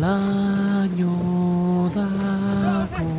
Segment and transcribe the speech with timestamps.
[0.00, 1.16] laino
[1.94, 3.10] dago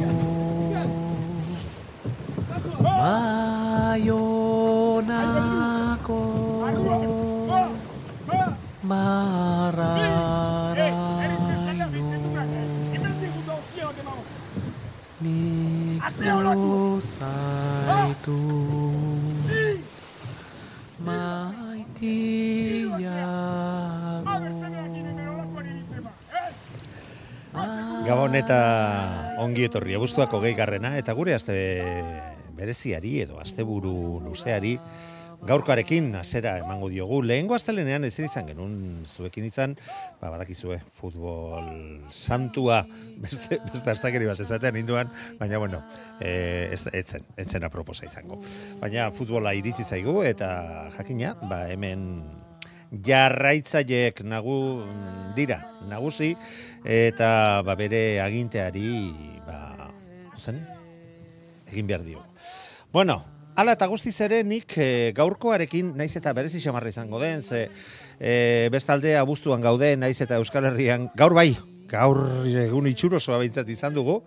[5.03, 6.19] Baionako
[8.89, 9.83] marraraino
[15.21, 17.19] nik zuzaitu
[21.05, 22.32] maitiago
[28.23, 28.57] Gabon eta
[29.43, 31.55] ongi etorri, abuztuak hogei garrena, eta gure aste
[32.55, 34.77] bereziari edo asteburu luzeari
[35.43, 37.17] gaurkoarekin hasera emango diogu.
[37.19, 38.77] Lehengo astelenean ez izan genuen
[39.11, 39.73] zuekin izan,
[40.21, 41.67] ba, badakizue, futbol
[42.15, 42.85] santua,
[43.25, 45.83] beste, beste astakeri bat ezatean induan, baina bueno,
[46.21, 48.39] e, ez, etzen, etzen aproposa izango.
[48.79, 50.53] Baina futbola iritsi zaigu eta
[50.95, 52.07] jakina, ba, hemen
[53.05, 54.85] jarraitzaileek nagu
[55.35, 56.33] dira nagusi
[56.85, 59.11] eta ba, bere aginteari
[59.47, 59.89] ba,
[60.39, 60.61] zen,
[61.71, 62.25] egin behar dio.
[62.93, 67.67] Bueno, Ala eta guztiz ere nik e, gaurkoarekin naiz eta berezi xamarra izango den, ze
[68.17, 71.51] e, bestalde abuztuan gaude, naiz eta Euskal Herrian, gaur bai,
[71.93, 74.19] gaur egun itxurosoa behintzat izan dugu,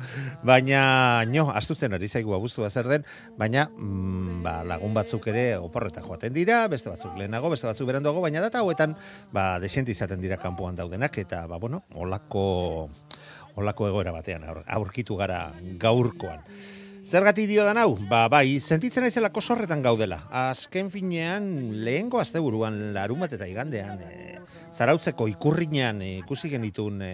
[0.47, 3.07] baina, nio, astutzen ari zaigu abuztua zer den,
[3.39, 8.23] baina mm, ba, lagun batzuk ere oporreta joaten dira, beste batzuk lehenago, beste batzuk beranduago,
[8.25, 8.97] baina data hauetan,
[9.35, 12.47] ba, desente izaten dira kanpoan daudenak, eta, ba, bueno, olako,
[13.57, 15.49] olako egoera batean aur, aurkitu gara
[15.81, 16.43] gaurkoan.
[17.07, 17.93] Zergatik dio da hau?
[18.11, 20.25] Ba, bai, sentitzen naizelako sorretan gaudela.
[20.35, 21.45] Azken finean,
[21.87, 24.41] lehengo asteburuan larun bat eta igandean, e,
[24.77, 27.13] zarautzeko ikurrinean e, ikusi genitun e,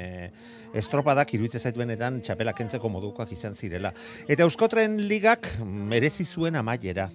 [0.74, 3.92] estropadak iruditzen zait benetan txapela kentzeko modukoak izan zirela.
[4.28, 7.10] Eta Euskotren ligak merezi zuen amaiera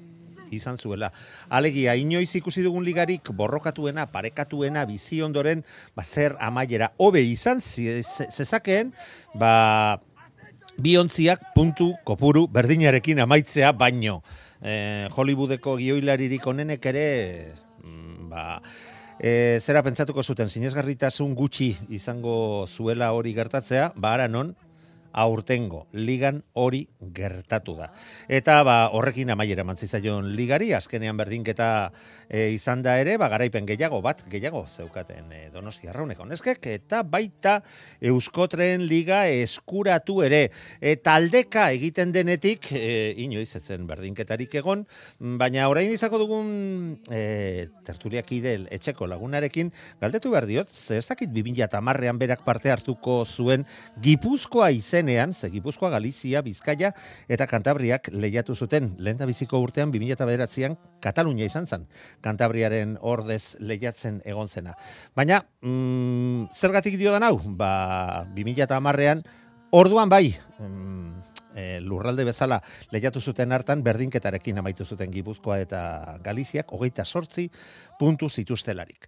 [0.51, 1.11] izan zuela.
[1.49, 5.63] Alegia, inoiz ikusi dugun ligarik borrokatuena, parekatuena, bizi ondoren,
[5.95, 6.93] ba, zer amaiera.
[6.97, 8.93] Hobe izan zezakeen,
[9.35, 9.99] ba,
[10.77, 14.21] biontziak puntu kopuru berdinarekin amaitzea baino.
[14.61, 17.07] E, Hollywoodeko gioilaririk onenek ere,
[17.83, 18.61] mm, ba,
[19.19, 24.55] e, zera pentsatuko zuten, sinesgarritasun gutxi izango zuela hori gertatzea, ba, non,
[25.17, 27.89] aurtengo ligan hori gertatu da.
[28.29, 31.69] Eta ba, horrekin amaiera mantzizaion ligari, azkenean berdinketa
[32.29, 37.01] e, izan da ere, ba, garaipen gehiago bat, gehiago zeukaten e, donosti arrauneko neskek, eta
[37.01, 37.57] baita
[38.11, 40.43] Euskotren liga eskuratu ere.
[40.79, 44.85] E, taldeka egiten denetik, e, inoiz etzen berdinketarik egon,
[45.41, 46.53] baina orain izako dugun
[47.09, 53.65] e, tertuliak idel etxeko lagunarekin, galdetu behar diot, ez dakit 2008an berak parte hartuko zuen
[54.03, 56.91] Gipuzkoa izen zuzenean, ze Gipuzkoa, Galizia, Bizkaia
[57.29, 61.87] eta Kantabriak lehiatu zuten lehen biziko urtean 2009an Katalunia izan zen.
[62.21, 64.75] Kantabriaren ordez lehiatzen egon zena.
[65.15, 67.39] Baina, mm, zergatik dio da hau?
[67.55, 69.23] Ba, 2010an
[69.71, 71.13] orduan bai, mm,
[71.55, 77.49] e, lurralde bezala lehiatu zuten hartan berdinketarekin amaitu zuten Gipuzkoa eta Galiziak hogeita sortzi
[77.99, 79.07] puntu zituztelarik.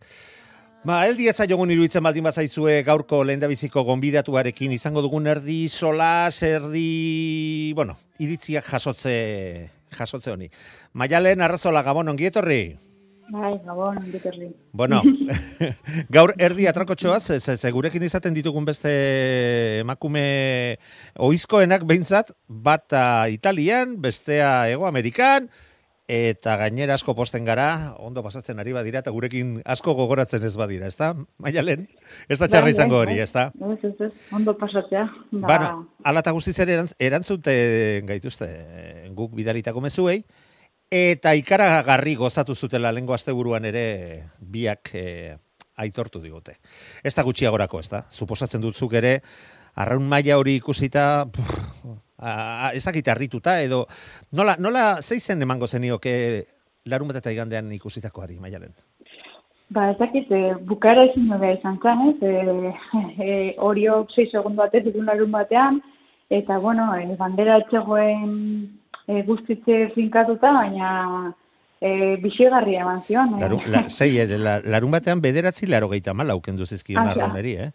[0.80, 7.74] Ba, eldi eza jogun iruditzen baldin bazaizue gaurko lehendabiziko gonbidatuarekin izango dugun erdi solas, erdi,
[7.76, 9.16] bueno, iritziak jasotze,
[9.92, 10.48] jasotze honi.
[10.96, 12.62] Maialen, arrazola, gabon, ongietorri?
[13.28, 14.54] Bai, gabon, ongietorri.
[14.72, 15.02] Bueno,
[16.16, 18.94] gaur erdi atrakotxoaz, ze, ze gurekin izaten ditugun beste
[19.82, 20.24] emakume
[21.28, 22.96] oizkoenak behintzat, bat
[23.36, 25.52] Italian, bestea Ego Amerikan,
[26.10, 30.90] eta gainera asko posten gara, ondo pasatzen ari badira, eta gurekin asko gogoratzen ez badira,
[30.90, 31.12] ezta?
[31.38, 31.86] Maialen,
[32.28, 33.52] ez da txarra izango hori, ezta?
[33.78, 35.06] Ez, ez, ondo pasatzea.
[35.32, 35.46] Ba...
[35.46, 35.70] Bueno,
[36.04, 36.82] ala eta guztiz ere
[38.10, 38.50] gaituzte
[39.14, 40.24] guk bidalitako mezuei,
[40.90, 43.86] eta ikaragarri gozatu zutela lengo asteburuan ere
[44.42, 45.38] biak e,
[45.78, 46.58] aitortu digute.
[47.04, 48.04] Ez da gutxiagorako, ez da?
[48.10, 49.20] Suposatzen dutzuk ere,
[49.78, 51.28] arraun maila hori ikusita,
[52.20, 53.86] a, ez dakit harrituta, edo
[54.32, 56.14] nola, nola zeizen emango zenioke
[56.86, 58.74] larun bat eta igandean ikusitakoari, maialen?
[59.70, 62.74] Ba, ez dakit, e, bukara ezin nire izan zen, ez, e,
[63.22, 65.82] e, horiok 6 segundu batez dukun larun batean,
[66.30, 68.32] eta, bueno, e, bandera etxegoen
[69.06, 70.90] e, guztitze finkatuta, baina
[71.82, 73.38] e, bisigarria eman zion.
[73.40, 77.70] Larun, la, zei, la, larun batean bederatzi laro gehieta mala auken duzizkion ah, eh?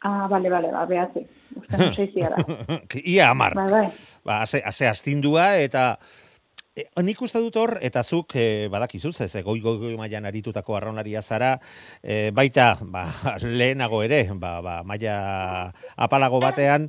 [0.00, 1.26] Ah, bale, bale, ba, behatzi.
[1.56, 2.44] Uste no seizia da.
[3.14, 3.54] Ia amar.
[3.54, 3.86] Bai, bai.
[4.24, 5.98] Ba, ase, ase astindua eta
[6.74, 10.28] e, nik uste dut hor, eta zuk e, badakizu, ez e, goi goi goi mailan
[10.30, 11.54] aritutako arraunaria zara,
[12.02, 13.06] e, baita ba,
[13.60, 15.16] lehenago ere, ba, ba, maila
[15.96, 16.88] apalago batean,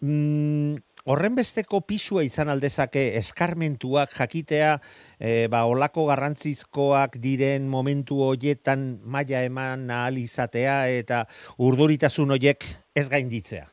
[0.00, 4.74] mm, horren besteko pisua izan aldezake eskarmentuak jakitea
[5.16, 11.24] e, ba, olako garrantzizkoak diren momentu hoietan maila eman ahal izatea eta
[11.64, 13.64] urduritasun hoiek ez gainditzea.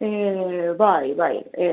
[0.00, 0.08] E,
[0.76, 1.36] bai, bai.
[1.56, 1.68] E,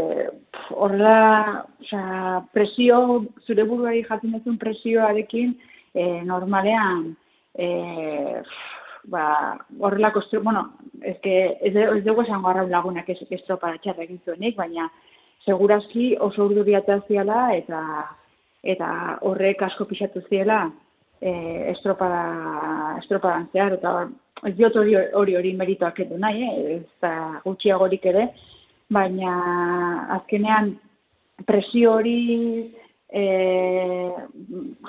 [0.76, 3.00] horrela, osea, presio,
[3.48, 5.56] zure buruari jatzen presioarekin,
[5.94, 7.10] e, normalean,
[7.56, 7.68] e,
[9.06, 14.04] ba, horrelako estro, bueno, ez que ez, ez dugu esango arraun lagunak ez estropa txarra
[14.04, 14.90] egin zuenik, baina
[15.46, 16.76] segurazki oso urduri
[17.08, 17.82] ziala eta
[18.64, 20.72] eta horrek asko pixatu ziela
[21.22, 21.32] e,
[21.72, 24.08] estropada, estropadan zehar, eta
[24.48, 26.76] ez diot hori hori, hori meritoak edo nahi, eh?
[26.78, 28.30] ez da gutxiagorik ere,
[28.90, 29.34] baina
[30.18, 30.78] azkenean
[31.46, 32.72] presio hori
[33.12, 33.24] e,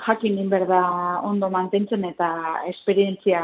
[0.06, 0.80] jakin inberda
[1.22, 2.30] ondo mantentzen eta
[2.70, 3.42] esperientzia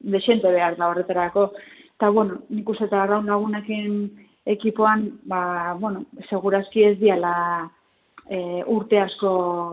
[0.00, 1.50] desente behar da horretarako.
[1.96, 4.10] Eta, bueno, nik uste eta arraun lagunekin
[4.46, 7.34] ekipoan, ba, bueno, segurazki ez diala
[8.28, 9.30] e, urte asko,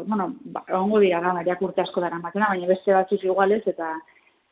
[0.08, 3.94] bueno, ba, ongo dira gamariak urte asko dara matena, baina beste batzuz igualez, eta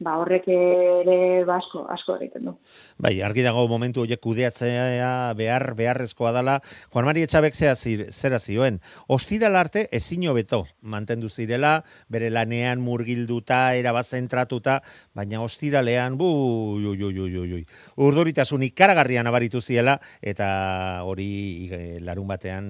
[0.02, 2.56] ba, horrek ere ba, asko, asko egiten du.
[3.02, 6.58] Bai, argi dago momentu horiek kudeatzea behar, beharrezkoa dala.
[6.94, 13.76] Juan Mari Etxabek zera, zera zioen, ostiral arte ezin beto mantendu zirela, bere lanean murgilduta,
[13.76, 14.82] erabazentratuta,
[15.14, 16.32] baina ostiralean, bu,
[16.78, 17.64] ui, ui, ui, ui, ui.
[17.98, 22.70] Urduritasun ikaragarrian abaritu ziela, eta hori larun batean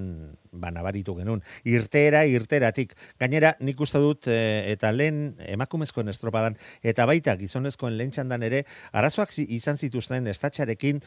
[0.52, 1.42] ba, nabaritu genuen.
[1.64, 2.94] Irtera, irteratik.
[3.20, 8.66] Gainera, nik uste dut, e, eta lehen emakumezkoen estropadan, eta bai baita gizonezkoen lehen ere,
[8.92, 11.02] arazoak izan zituzten estatxarekin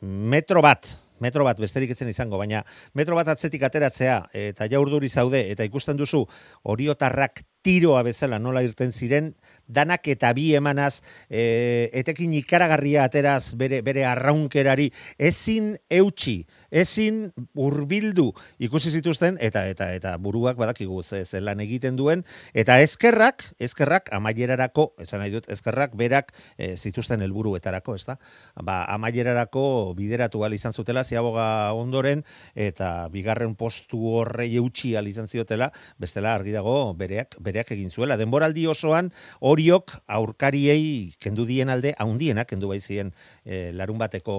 [0.00, 0.86] metro bat,
[1.20, 2.64] metro bat besterik etzen izango, baina
[2.94, 6.24] metro bat atzetik ateratzea eta jaurduri zaude eta ikusten duzu
[6.62, 9.32] oriotarrak tiroa bezala nola irten ziren,
[9.68, 14.88] danak eta bi emanaz, e, etekin ikaragarria ateraz bere, bere arraunkerari,
[15.18, 18.30] ezin eutxi, ezin urbildu
[18.64, 22.24] ikusi zituzten, eta eta eta buruak badakigu ze, ze lan egiten duen,
[22.54, 28.18] eta ezkerrak, ezkerrak amaierarako, esan nahi dut, ezkerrak berak e, zituzten helburuetarako, ez da?
[28.62, 36.34] Ba, amaierarako bideratu izan zutela, ziaboga ondoren, eta bigarren postu horrei eutxi izan ziotela, bestela
[36.34, 38.18] argi dago bereak, bereak egin zuela.
[38.20, 39.10] Denboraldi osoan
[39.40, 43.14] horiok aurkariei kendu dien alde haundienak kendu bai zien
[43.44, 44.38] e, larun bateko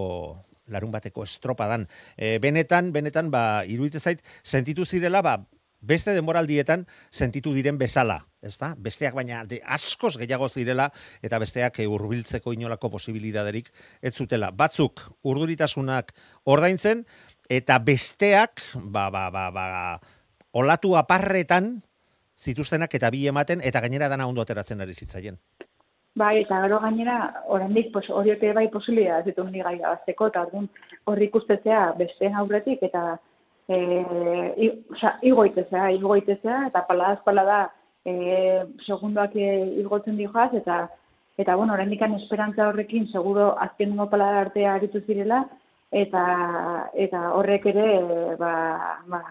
[0.70, 1.88] larun bateko estropadan.
[2.16, 5.40] E, benetan, benetan, ba, iruditzen zait, sentitu zirela, ba,
[5.82, 8.74] beste denboraldietan sentitu diren bezala, ezta?
[8.78, 10.90] Besteak baina de askoz gehiago zirela
[11.26, 13.72] eta besteak hurbiltzeko inolako posibilidaderik
[14.02, 14.52] ez zutela.
[14.52, 16.14] Batzuk urduritasunak
[16.46, 17.06] ordaintzen
[17.50, 19.68] eta besteak ba ba ba ba
[20.54, 21.80] olatu aparretan
[22.40, 25.38] zituztenak eta bi ematen eta gainera dana ondo ateratzen ari zitzaien.
[26.20, 27.18] Bai, eta gero gainera,
[27.56, 30.68] oraindik pues, horiote bai posibilidad ditu ni gai gazteko, eta orduan
[31.06, 33.04] horri ikustetzea beste aurretik, eta
[33.68, 33.78] e,
[34.66, 37.60] i, oza, igoitezea, igoitezea, eta paladaz palada
[38.04, 40.88] e, segundoak igotzen dihoaz, eta
[41.40, 45.46] eta bueno, oraindik esperantza horrekin seguro azken numo palada artea aritu zirela,
[45.92, 46.24] eta
[46.94, 47.88] eta horrek ere
[48.38, 48.54] ba,
[49.08, 49.22] ba,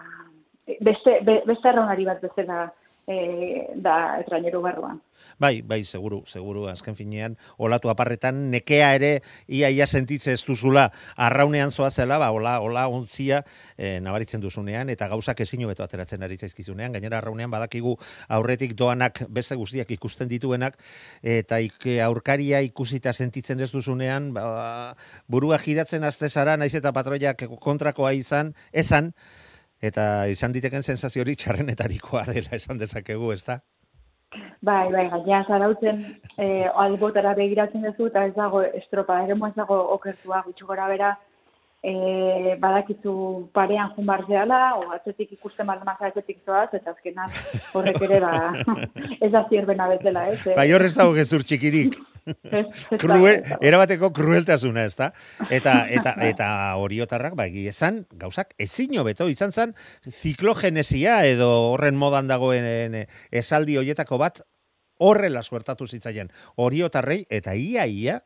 [0.79, 2.69] beste, be, beste arraunari bat bezala
[3.09, 5.01] e, da etraineru barruan.
[5.39, 9.11] Bai, bai, seguru, seguru, azken finean, olatu aparretan, nekea ere,
[9.47, 13.41] ia, ia sentitze ez duzula, arraunean zoa zela, ba, ola, ola ontzia,
[13.77, 17.95] e, nabaritzen duzunean, eta gauzak ezin beto ateratzen ari zaizkizunean, gainera arraunean badakigu
[18.27, 20.75] aurretik doanak beste guztiak ikusten dituenak,
[21.23, 24.95] eta ik, aurkaria ikusita sentitzen ez duzunean, ba,
[25.27, 29.13] burua giratzen azte zara, naiz eta patroiak kontrakoa izan, esan,
[29.81, 33.59] eta izan diteken sensazio hori txarrenetarikoa dela esan dezakegu, ez da?
[34.61, 36.01] Bai, bai, gaina zarautzen
[36.37, 41.13] eh, albotara begiratzen duzu eta ez dago estropa, ere ez dago okertua gutxu gora bera,
[41.81, 47.31] e, badakizu parean jun bar zehala, o atzetik ikusten bar maza atzetik zoaz, eta azkenan
[47.73, 48.33] horrek ere ba,
[49.25, 50.41] ez da zierbena bezala, ez?
[50.47, 50.55] Eh?
[50.57, 51.97] Bai, horrez dago gezur txikirik.
[52.99, 55.11] Cruel, erabateko krueltasuna, ez da?
[55.49, 56.49] Eta, eta, eta
[56.81, 59.75] oriotarrak, bai, ezan, gauzak, ezin beto, izan zen,
[60.09, 62.99] ziklogenesia edo horren modan dagoen
[63.31, 64.43] esaldi hoietako bat,
[64.99, 66.27] horrela suertatu zitzaien
[66.59, 68.19] oriotarrei, eta ia, ia,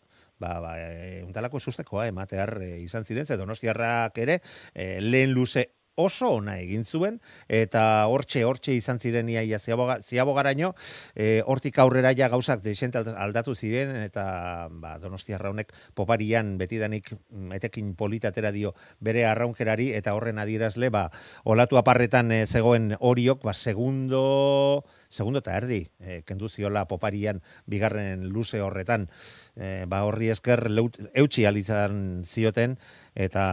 [0.43, 4.41] ba, ba, e, untalako sustekoa ematear e, izan ziren, ze donostiarrak ere,
[4.73, 10.73] e, lehen luze oso ona egin zuen eta hortxe hortxe izan ziren ziaboga, ziabogaraino
[11.15, 17.51] e, hortik aurrera ja gauzak desente aldatu ziren eta ba, Donostia Arraunek poparian betidanik mm,
[17.59, 21.09] etekin politatera dio bere arraunkerari eta horren adierazle ba
[21.43, 24.83] olatu aparretan e, zegoen horiok ba segundo
[25.13, 29.07] segundo eta erdi e, kendu ziola poparian bigarren luze horretan.
[29.55, 30.65] E, ba horri esker
[31.13, 32.79] eutxi alizan zioten
[33.15, 33.43] eta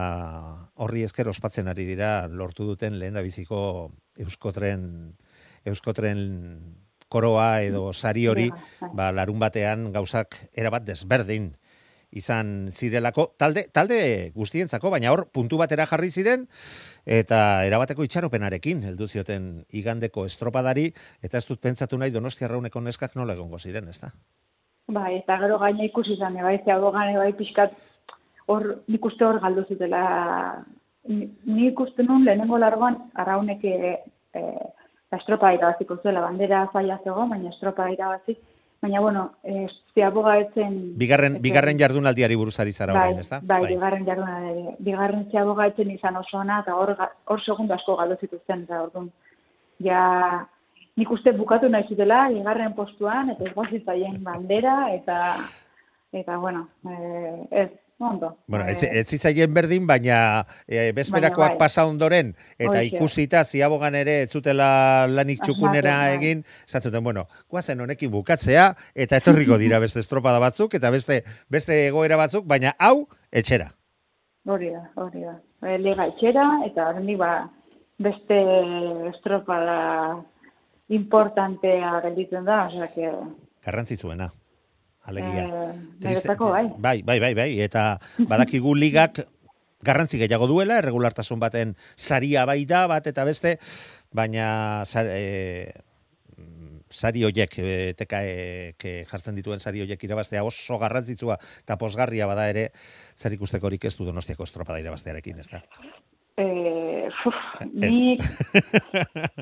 [0.75, 5.15] horri esker ospatzen ari dira lortu duten lehen da biziko euskotren
[5.65, 6.21] euskotren
[7.11, 8.49] koroa edo sari hori
[8.93, 11.51] ba, larun batean gauzak erabat desberdin
[12.11, 13.31] izan zirelako.
[13.39, 16.45] Talde talde guztientzako baina hor puntu batera jarri ziren
[17.05, 20.89] eta erabateko itxaropenarekin heldu zioten igandeko estropadari.
[21.23, 24.11] Eta ez dut pentsatu nahi Donostia Rauneko neskak nola egongo ziren, ezta?
[24.91, 27.77] Bai, eta gero gaina ikusi izan, bai, ze gane bai pixkat
[28.51, 30.03] hor nik uste hor galdu zutela.
[31.07, 33.97] Ni ikusten nun lehenengo largoan arraunek e,
[34.37, 34.41] e,
[35.17, 38.37] estropa irabaziko zuela, bandera zaila zego, baina estropa irabazik,
[38.81, 40.77] baina bueno, e, ziaboga etzen...
[40.97, 43.41] Bigarren, etzen, bigarren jardunaldiari buruzari zara bai, ez da?
[43.41, 44.77] Bai, bai, bigarren jardunaldiari.
[44.87, 49.09] Bigarren ziaboga etzen izan oso ona, eta hor, hor segundo asko galdu zituzten, eta hor
[49.85, 50.01] ja,
[50.97, 55.19] nik uste bukatu nahi zutela, bigarren postuan, eta ez bandera, eta,
[56.23, 57.69] eta bueno, e, ez,
[58.01, 58.37] Ondo.
[58.47, 58.89] Bueno, ez, eh.
[59.01, 61.57] ez izaien berdin, baina e, bezperakoak bai.
[61.59, 62.95] pasa ondoren, eta Oixe.
[62.95, 66.15] ikusita ziabogan ere ez zutela lanik txukunera bai.
[66.15, 71.21] egin, zatzuten, bueno, guazen honekin bukatzea, eta etorriko dira beste estropada batzuk, eta beste
[71.53, 73.69] beste egoera batzuk, baina hau, etxera.
[74.49, 75.37] Hori da, hori da.
[75.61, 77.31] E, Liga etxera, eta hori ba,
[78.01, 78.41] beste
[79.13, 80.17] estropada
[80.89, 83.13] importantea gelditzen da, osea, que...
[83.61, 84.31] Garrantzitzuena
[85.03, 85.45] alegia.
[86.01, 86.67] Eh, bai.
[86.77, 86.97] bai.
[87.03, 89.23] Bai, bai, bai, eta badakigu ligak
[89.81, 93.57] garrantzi gehiago duela, erregulartasun baten saria bai da, bat eta beste,
[94.13, 95.71] baina e,
[96.91, 102.47] sari hoiek, e, teka e, jartzen dituen sari hoiek irabaztea oso garrantzitsua eta posgarria bada
[102.51, 102.69] ere,
[103.17, 105.63] zer ikustekorik ez du donostiako estropada irabaztearekin, ez da?
[106.41, 107.35] Eh, uf,
[107.73, 108.17] ni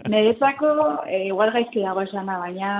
[0.09, 0.71] niretzako
[1.05, 2.71] eh, igual gaizki dago esana, baina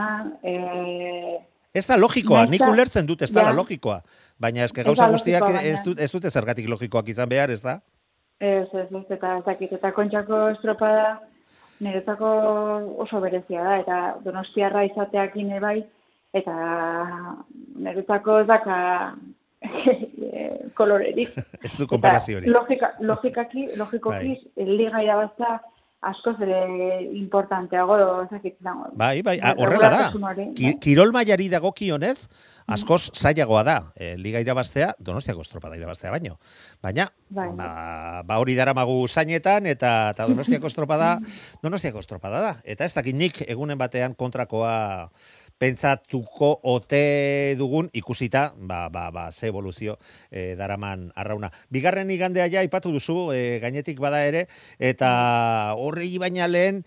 [0.44, 1.38] eh,
[1.74, 3.54] Ez da logikoa, nik ulertzen dut ez da ja.
[3.54, 4.00] logikoa.
[4.42, 7.78] Baina eske gauza guztiak ez, dut, ez dute zergatik logikoak izan behar, ez da?
[8.40, 11.20] Ez, ez, ez, eta zakit, eta kontxako estropada
[11.84, 12.30] niretzako
[13.06, 15.78] oso berezia da, eta donostiarra izateak ine bai,
[16.36, 16.56] eta
[17.86, 18.80] niretzako ez daka
[20.80, 21.36] kolorerik.
[21.66, 22.50] ez du komparazio hori.
[22.50, 24.70] Logika, logikaki, logikoki, bai.
[24.74, 25.60] liga irabazta
[26.00, 26.60] asko zere
[27.20, 28.88] importanteago ezakit dago.
[28.96, 30.06] Bai, bai, horrela da.
[30.56, 32.30] Ki, kirol mailari dagokionez,
[32.72, 33.78] askoz zailagoa da.
[33.96, 36.38] E, Liga irabaztea, Donostiako estropada irabaztea baino.
[36.84, 37.50] Baina, bai.
[37.58, 37.70] ba,
[38.28, 41.18] ba hori daramagu zainetan eta ta Donostiako estropada,
[41.64, 42.56] Donostiako estropada da.
[42.64, 45.10] Eta ez dakit nik egunen batean kontrakoa
[45.60, 49.98] pentsatuko ote dugun ikusita, ba, ba, ba, ze evoluzio
[50.32, 51.52] e, daraman arrauna.
[51.70, 54.48] Bigarren igandea ja, ipatu duzu, e, gainetik bada ere,
[54.80, 56.84] eta horregi baina lehen,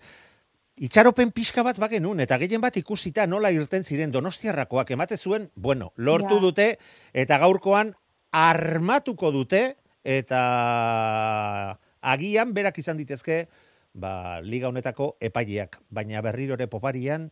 [0.73, 5.91] Itxaropen pixka bat bagenun, eta gehien bat ikusita nola irten ziren donostiarrakoak emate zuen, bueno,
[5.95, 6.79] lortu dute,
[7.13, 7.91] eta gaurkoan
[8.33, 9.61] armatuko dute,
[10.01, 13.45] eta agian berak izan ditezke,
[13.93, 17.29] ba, liga honetako epaileak, baina berrirore poparian,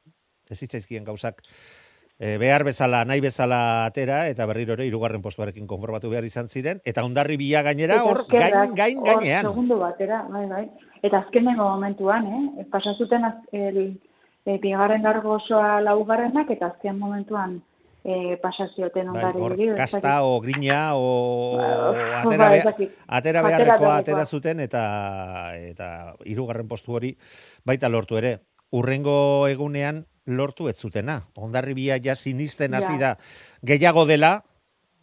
[0.51, 1.41] ez zitzaizkien gauzak
[2.21, 6.83] e, behar bezala, nahi bezala atera, eta berriro ere, irugarren postuarekin konformatu behar izan ziren,
[6.85, 9.49] eta ondarri bila gainera, hor, gain, gain, gainean.
[9.49, 10.67] Segundu batera, bai, bai.
[11.01, 12.69] Eta azkenengo momentuan, eh?
[12.71, 13.81] Pasazuten az, el,
[14.45, 17.57] e, bigarren gargo osoa laugarrenak, eta azken momentuan
[18.03, 19.41] e, pasazioten ondari.
[19.41, 24.85] Bai, hor, kasta, o grina, o ba, atera, be, atera beharrekoa atera zuten, eta,
[25.57, 25.89] eta
[26.29, 27.15] irugarren postu hori
[27.65, 28.37] baita lortu ere.
[28.71, 30.05] Urrengo egunean,
[30.37, 31.21] lortu ez zutena.
[31.35, 33.15] Ondarribia ja sinisten hasi da
[33.63, 34.39] gehiago dela,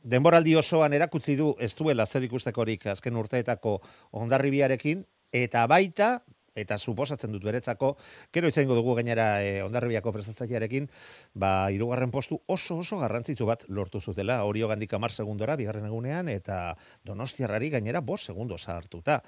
[0.02, 3.78] denboraldi osoan erakutsi du ez duela zer ikustekorik azken urteetako
[4.12, 6.18] ondarribiarekin, eta baita,
[6.58, 7.92] eta suposatzen dut beretzako,
[8.35, 10.88] kero izango dugu gainera e, ondarribiako prestatzailearekin,
[11.38, 16.28] ba, irugarren postu oso oso garrantzitsu bat lortu zutela, hori gandik amar segundora, bigarren egunean,
[16.32, 19.23] eta donostiarrari gainera bos segundo sartuta.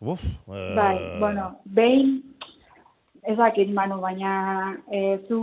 [0.00, 2.18] Uf, bai, eh, bueno, behin
[3.24, 4.32] ez dakit manu, baina
[4.90, 5.40] e, zu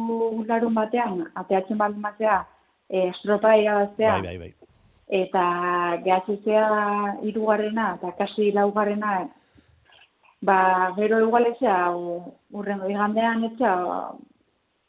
[0.47, 2.41] larun batean, ateatzen baldin batzea,
[2.89, 4.77] e, estropa irabaztea, bai, bai, bai.
[5.21, 5.45] eta
[6.05, 6.65] gehatzezea
[7.29, 9.15] irugarrena, eta kasi laugarrena,
[10.41, 10.59] ba,
[10.97, 11.79] gero igualezea,
[12.51, 13.75] urrengo igandean, etxea,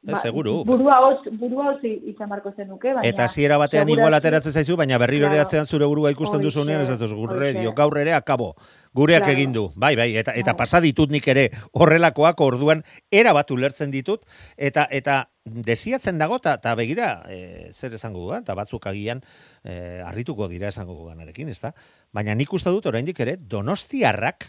[0.02, 0.64] Ez, seguru.
[0.66, 3.06] Burua hotz, burua hotz izan barko zenuke, baina...
[3.06, 6.80] Eta hasiera batean igual ateratzen zaizu, baina berriro ere atzean zure burua ikusten Hoxe, duzunean,
[6.82, 7.60] ez gurre hoxe.
[7.60, 8.56] dio, gaur ere akabo.
[8.92, 9.36] Gureak Claro.
[9.38, 9.68] egin du.
[9.76, 14.88] Bai, bai, eta eta pasa ditut nik ere horrelakoak orduan era bat ulertzen ditut eta
[14.90, 19.22] eta desiatzen nago ta, ta begira e, zer esango dudan, eta batzuk agian
[19.64, 21.72] e, harrituko dira esango dudanarekin, ezta?
[22.12, 24.48] Baina nik uste dut oraindik ere Donostiarrak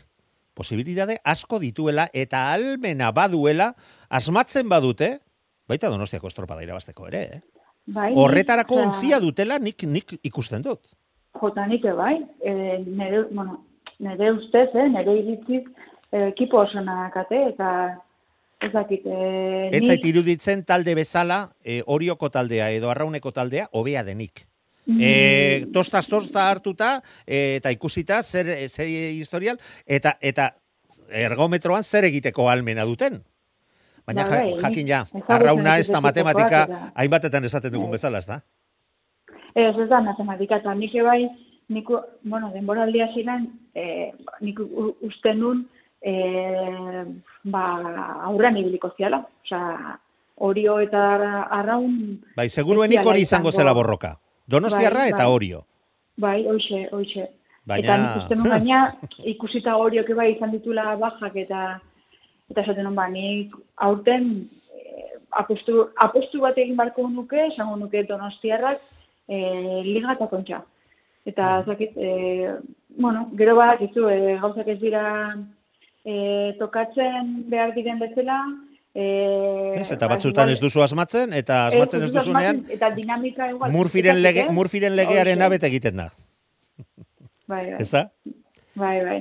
[0.53, 3.75] posibilitate asko dituela eta almena baduela
[4.09, 5.19] asmatzen badute,
[5.67, 7.41] baita Donostiako estropada irabasteko ere, eh?
[7.85, 10.93] Bai, Horretarako osea, ontzia dutela nik nik ikusten dut.
[11.39, 12.15] Jota nik bai,
[12.45, 12.53] e,
[12.85, 13.65] nire, bueno,
[13.99, 15.63] nire ustez, eh, nire iritziz,
[16.11, 17.99] e, ekipo oso nakate, eta
[18.61, 23.67] ez dakit, e, Ez nik- zait iruditzen talde bezala, e, orioko taldea edo arrauneko taldea,
[23.73, 24.45] hobea denik.
[24.99, 29.55] E, tostaz tosta hartuta e, eta ikusita zer, zer historial
[29.87, 30.49] eta eta
[31.09, 33.21] ergometroan zer egiteko almena duten.
[34.07, 38.25] Baina Ba, ja, bai, jakin ja, arrauna ez da matematika hainbatetan esaten dugun bezala, ez
[38.27, 38.41] da?
[39.55, 41.27] Ez, ez da matematika, eta nik bai,
[41.69, 41.87] nik,
[42.23, 43.45] bueno, denboraldia ziren,
[43.75, 44.59] e, nik
[45.07, 45.61] uste nun,
[46.01, 47.05] e,
[47.43, 47.63] ba,
[48.27, 49.21] aurrean ibiliko ziala.
[49.45, 49.99] Osea,
[50.43, 54.17] orio eta arra- arraun, Bai, seguruenik hori izango zela borroka.
[54.47, 55.33] Donostiarra Bai, eta bai.
[55.33, 55.65] orio.
[56.17, 57.29] bai, hoxe, hoxe.
[57.65, 58.79] Baina- Eta nik uste nun gaina,
[59.33, 61.79] ikusita oriok bai izan ditula bajak eta
[62.53, 64.29] eta esaten nun ba, nik aurten
[64.77, 68.81] eh, apostu, apostu bat egin barko nuke, esango nuke donostiarrak
[69.27, 70.61] eh, liga eta kontxa.
[71.25, 72.51] Eta ez dakit, eh,
[72.99, 75.05] bueno, gero bat, izu, eh, gauzak ez dira
[76.05, 78.37] eh, tokatzen behar diren bezala,
[78.93, 83.49] eh, Ez, eta ba, batzutan ez duzu asmatzen, eta asmatzen ez duzu duzunean, eta dinamika
[83.49, 83.73] igual.
[83.73, 84.45] Murfiren, ez lege?
[84.53, 86.11] Murfiren legearen abet egiten da.
[87.47, 87.81] Bai, bai.
[87.81, 88.09] Ez da?
[88.75, 89.19] Bai, bai.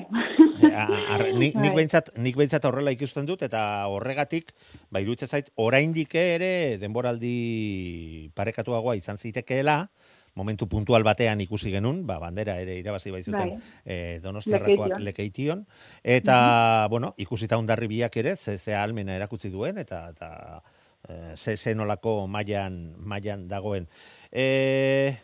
[0.73, 1.75] A- ar- nik, nik, Bai.
[1.76, 4.54] behintzat, nik behintzat horrela ikusten dut, eta horregatik,
[4.90, 9.90] ba, iruditzen zait, oraindik ere denboraldi parekatuagoa izan zitekeela,
[10.35, 13.59] momentu puntual batean ikusi genuen, ba, bandera ere irabazi baizuten Bai.
[13.85, 15.66] eh, donostiarrakoak Lekeition.
[16.02, 20.62] eta, bueno, ikusita ondarri biak ere, ze, ze almena erakutsi duen, eta, eta
[21.09, 23.87] eh, ze, ze nolako mailan, mailan dagoen.
[24.30, 25.16] E,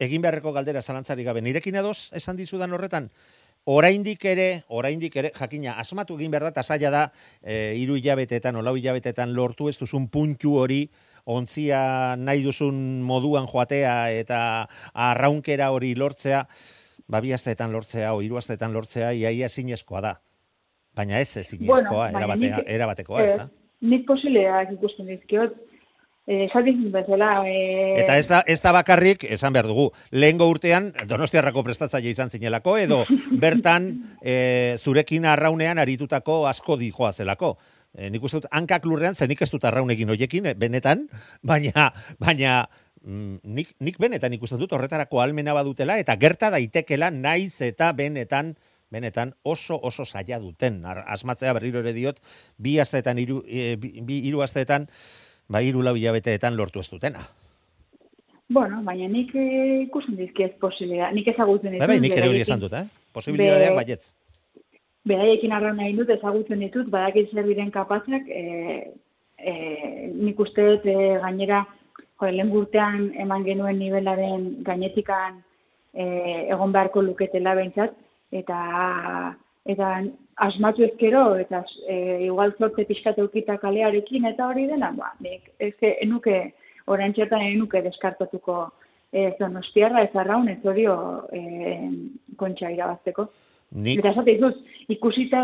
[0.00, 3.10] egin beharreko galdera zalantzari gabe, nirekin ados esan dizudan horretan,
[3.70, 7.04] oraindik ere, oraindik ere, jakina, asmatu egin behar da, eta zaila da,
[7.42, 10.86] e, iru hilabetetan, olau hilabetetan lortu ez duzun puntu hori,
[11.30, 14.40] ontzia nahi duzun moduan joatea eta
[14.94, 16.46] arraunkera hori lortzea,
[17.10, 20.14] ba, bi asteetan lortzea, o hiru asteetan lortzea, iaia zinezkoa da.
[20.96, 23.50] Baina ez ezinezkoa, Bueno, erabatea, erabatekoa, ez da?
[23.80, 25.69] Nik posibleak ikusten dizkiot, eh,
[26.30, 31.64] esatik bezala, eh, Eta ez da, ez da bakarrik, esan behar dugu, lehengo urtean Donostiarrako
[31.66, 33.02] prestatzaile izan zinelako, edo
[33.42, 33.90] bertan
[34.22, 37.56] e, zurekin arraunean aritutako asko dijoa zelako.
[37.94, 41.08] E, nik uste dut, hankak lurrean, zenik ez dut arraunekin hoiekin, eh, benetan,
[41.50, 41.90] baina,
[42.22, 42.60] baina
[43.02, 48.54] mm, nik, nik benetan ikusten dut horretarako almena badutela, eta gerta daitekela naiz eta benetan,
[48.90, 50.84] benetan oso oso zaila duten.
[50.86, 52.22] Asmatzea berriro ere diot,
[52.58, 54.86] bi asteetan, hiru, e, bi, bi hiru asteetan,
[55.50, 57.26] ba, hiru lau hilabeteetan lortu ez dutena.
[58.50, 61.84] bueno, baina nik eh, ikusten dizkiet posibilea, nik ezagutzen ditut.
[61.84, 62.86] Bai, bai, nik ere hori esan dut, eh?
[63.14, 64.14] Posibilidadeak Be- baietz.
[65.06, 68.90] Beraiekin arraun nahi dut, ezagutzen ditut, badakit zer diren kapazak, e,
[69.38, 69.52] e,
[70.10, 71.62] nik uste dut e, gainera,
[71.94, 75.38] jo, lehen urtean eman genuen nivelaren gainetikan
[75.94, 76.04] e,
[76.50, 77.94] egon beharko luketela behintzat,
[78.42, 78.58] eta
[79.68, 79.90] eta
[80.40, 85.74] asmatu ezkero, eta e, igual zorte pixkat eukita kalearekin, eta hori dena, ba, nik, ez
[85.80, 86.38] que, enuke,
[86.90, 88.70] orain txertan enuke deskartatuko
[89.12, 91.42] ez donostiarra, ez arraun, ez hori e,
[92.40, 93.28] kontxa irabazteko.
[93.70, 95.42] Nik, Eta esate dizut, ikusita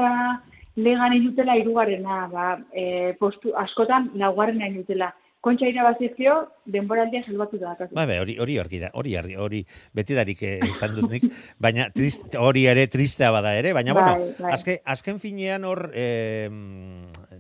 [0.77, 5.13] legan egin dutela irugarrena, ba, e, postu askotan laugarrena egin dutela.
[5.47, 6.33] Kontxa irabazizio,
[6.67, 7.77] denboraldia salbatu da.
[7.95, 9.61] bai, bai, hori, hori argi da, hori, argi- hori
[9.95, 11.23] betidarik eh, izan dut nik,
[11.63, 14.51] baina trist, hori ere tristea bada ere, baina, Bai, bueno, bai.
[14.57, 16.49] azken, azken finean hor, eh,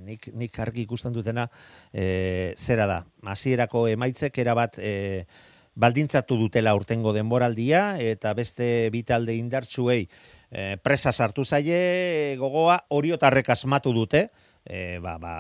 [0.07, 1.49] nik, nik argi ikusten dutena,
[1.93, 5.27] eh, zera da, hasierako emaitzek erabat, eh,
[5.75, 13.93] baldintzatu dutela urtengo denboraldia, eta beste bitalde indartsuei eh, presa sartu zaie gogoa oriotarrek asmatu
[13.93, 14.29] dute,
[14.65, 15.35] eh, ba, ba,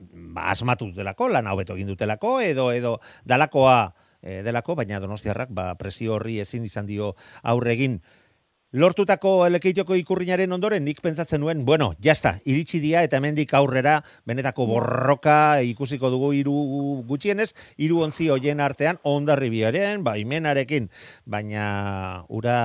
[0.00, 5.74] ba, asmatu dutelako, lan hobeto egin dutelako, edo, edo dalakoa e, delako, baina donostiarrak ba,
[5.80, 8.00] presio horri ezin izan dio aurre egin.
[8.70, 13.96] Lortutako elekeitioko ikurrinaren ondoren, nik pentsatzen nuen, bueno, jazta, iritsi dia eta hemendik aurrera
[14.30, 16.54] benetako borroka ikusiko dugu hiru
[17.08, 17.50] gutxienez,
[17.82, 20.86] hiru ontzi hoien artean ondarribiaren, baimenarekin,
[21.26, 21.66] baina
[22.28, 22.60] ura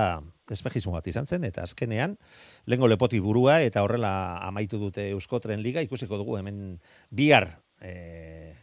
[0.51, 2.17] espejismo bat izan zen, eta azkenean,
[2.69, 6.79] lengo lepoti burua, eta horrela amaitu dute Euskotren Liga, ikusiko dugu hemen
[7.10, 7.49] bihar
[7.81, 8.53] e,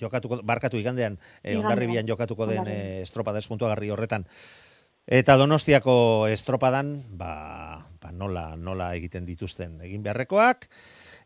[0.00, 4.26] jokatuko, barkatu igandean, e, ondarribian jokatuko den e, estropada espuntuagarri horretan.
[5.10, 10.68] Eta donostiako estropadan, ba, ba nola, nola egiten dituzten egin beharrekoak,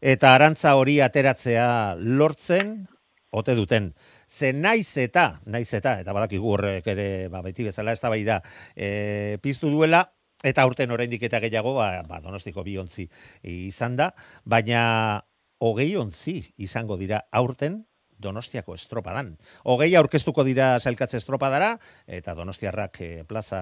[0.01, 2.87] eta arantza hori ateratzea lortzen,
[3.35, 3.93] ote duten.
[4.29, 8.23] Ze naiz eta, naiz eta, eta badakigu horrek ere, ba, beti bezala ez da bai
[8.27, 8.41] da,
[8.77, 10.05] e, piztu duela,
[10.45, 13.09] eta aurten oraindik eta gehiago, ba, ba, donostiko bi ontzi
[13.43, 14.13] izan da,
[14.45, 15.25] baina
[15.59, 17.83] hogei ontzi izango dira aurten
[18.25, 19.33] Donostiako estropadan.
[19.69, 21.75] Hogei aurkeztuko dira sailkatze estropadara,
[22.07, 23.61] eta Donostiarrak e, plaza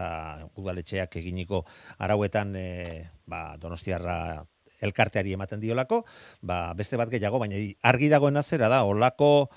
[0.61, 1.65] udaletxeak eginiko
[1.99, 2.67] arauetan e,
[3.27, 4.45] ba, Donostiarra
[4.83, 6.03] elkarteari ematen diolako,
[6.43, 9.49] ba, beste bat gehiago, baina argi dagoena zera da, olako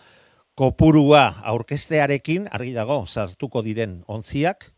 [0.55, 4.69] kopurua aurkestearekin, argi dago, sartuko diren ontziak,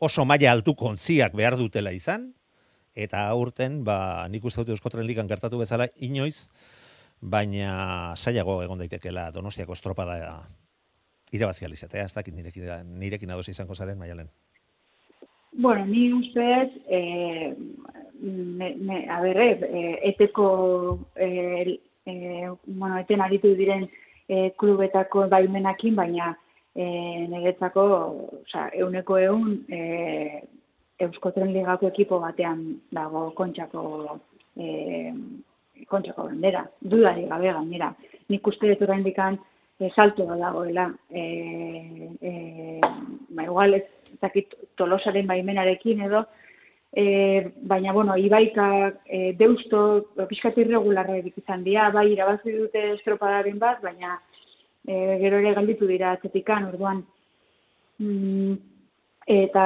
[0.00, 2.32] oso maila altuko ontziak behar dutela izan,
[2.94, 6.48] eta aurten, ba, nik uste dute Euskotren Ligan gertatu bezala, inoiz,
[7.20, 10.16] baina saiago egon daitekela Donostiako estropada
[11.32, 14.30] irabazi alizatea, ez dakit nirekin, nirekin ados izango zaren, maialen.
[15.52, 17.54] Bueno, ni ustez, eh,
[18.20, 23.88] ne, ne, a ber, eh, eteko, eh, eh, bueno, eten aritu diren
[24.28, 26.30] eh, klubetako baimenakin, baina
[26.74, 27.84] eh, niretzako,
[28.44, 30.42] oza, euneko eun, eh,
[31.00, 32.60] Euskotren Ligako ekipo batean
[32.92, 34.18] dago kontxako
[34.60, 35.14] eh,
[35.88, 37.94] kontxako bandera, dudari gabe gainera.
[38.28, 39.18] Nik uste dut oraindik
[39.80, 40.92] e, salto da dagoela.
[41.10, 41.22] E,
[42.20, 42.80] e,
[43.30, 43.84] ba, igual ez
[44.20, 46.26] dakit tolosaren baimenarekin edo,
[46.92, 53.80] e, baina, bueno, ibaika e, deusto, pixkat irregularra izan dira, bai irabazi dute estropadaren bat,
[53.82, 54.18] baina
[54.86, 57.04] e, gero ere galditu dira atzetikan, orduan.
[57.98, 58.54] Mm,
[59.30, 59.64] eta,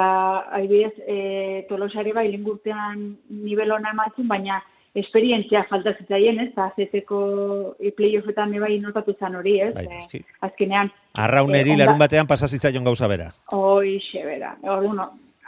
[0.52, 4.60] adibidez, e, tolosare bai lingurtean nivel ona ematzen, baina
[4.94, 6.52] esperientzia falta zitzaien, ez?
[6.56, 9.72] Azeteko playoffetan bai notatu zan hori, ez?
[9.74, 10.20] Bai, eski.
[10.40, 13.32] azkenean, Arrauneri onda- larun batean pasazitzaion gauza bera.
[13.50, 14.56] hoi xebera.
[14.62, 15.00] Orduan,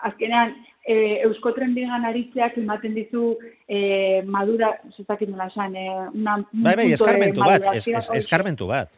[0.03, 3.35] azkenean, e, Euskotren bigan aritzeak ematen dizu
[3.67, 8.71] e, madura, zetakit nola esan, e, una, un Bai, bai, eskarmentu bat, es, es, eskarmentu
[8.71, 8.93] bat.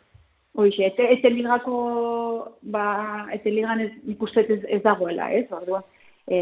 [0.59, 1.79] Hoxe, ete, ete ligako,
[2.75, 2.87] ba,
[3.35, 5.47] ete ligan ez, nik uste ez, ez dagoela, ez?
[5.55, 5.87] Orduan,
[6.27, 6.41] e,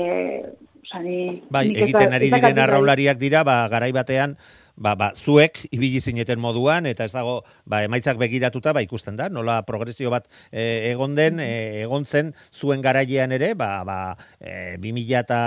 [0.83, 4.35] oza, ni, Bai, egiten ari diren arraulariak dira, ba, garai batean,
[4.77, 9.29] ba, ba, zuek ibili zineten moduan, eta ez dago, ba, emaitzak begiratuta, ba, ikusten da,
[9.33, 13.99] nola progresio bat e, egon den, e, egon zen zuen garailean ere, ba, ba,
[14.41, 15.41] e, 2000 eta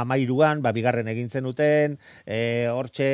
[0.00, 3.10] amairuan, ba, bigarren egin zenuten, e, hortxe,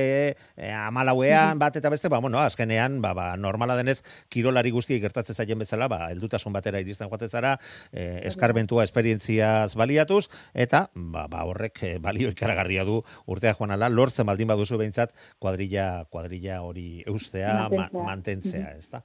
[0.56, 5.36] e, amalauean, bat eta beste, ba, bueno, azkenean, ba, ba, normala denez, kirolari guztiek gertatzen
[5.36, 7.56] zaien bezala, ba, heldutasun batera iristen joaten zara,
[7.92, 13.88] e, eskarbentua esperientziaz baliatuz, eta ba, ba horrek eh, balio ikaragarria du urtea joan ala,
[13.88, 15.14] lortzen baldin baduzu behintzat
[15.50, 18.04] kuadrilla, kuadrilla hori eustea, ma, Mantentzea.
[18.04, 19.02] mantentzea, ez da.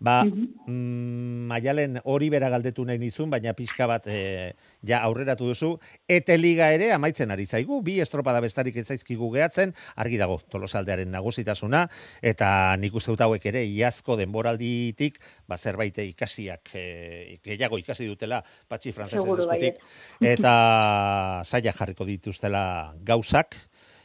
[0.00, 0.46] Ba, Mhm.
[0.66, 5.78] mm, maialen hori bera galdetu nahi nizun, baina pixka bat e, ja aurreratu duzu,
[6.08, 11.10] ete liga ere amaitzen ari zaigu, bi estropada bestarik ez zaizkigu gehatzen, argi dago tolosaldearen
[11.10, 11.88] nagusitasuna,
[12.22, 18.42] eta nik uste dut hauek ere iazko denboralditik, ba zerbait ikasiak, e, gehiago ikasi dutela
[18.68, 19.76] patxi frantzesen Seguru eskutik,
[20.20, 23.54] eta zaila jarriko dituztela gauzak,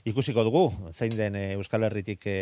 [0.10, 2.38] ikusiko dugu, zein den e, Euskal Herritik e,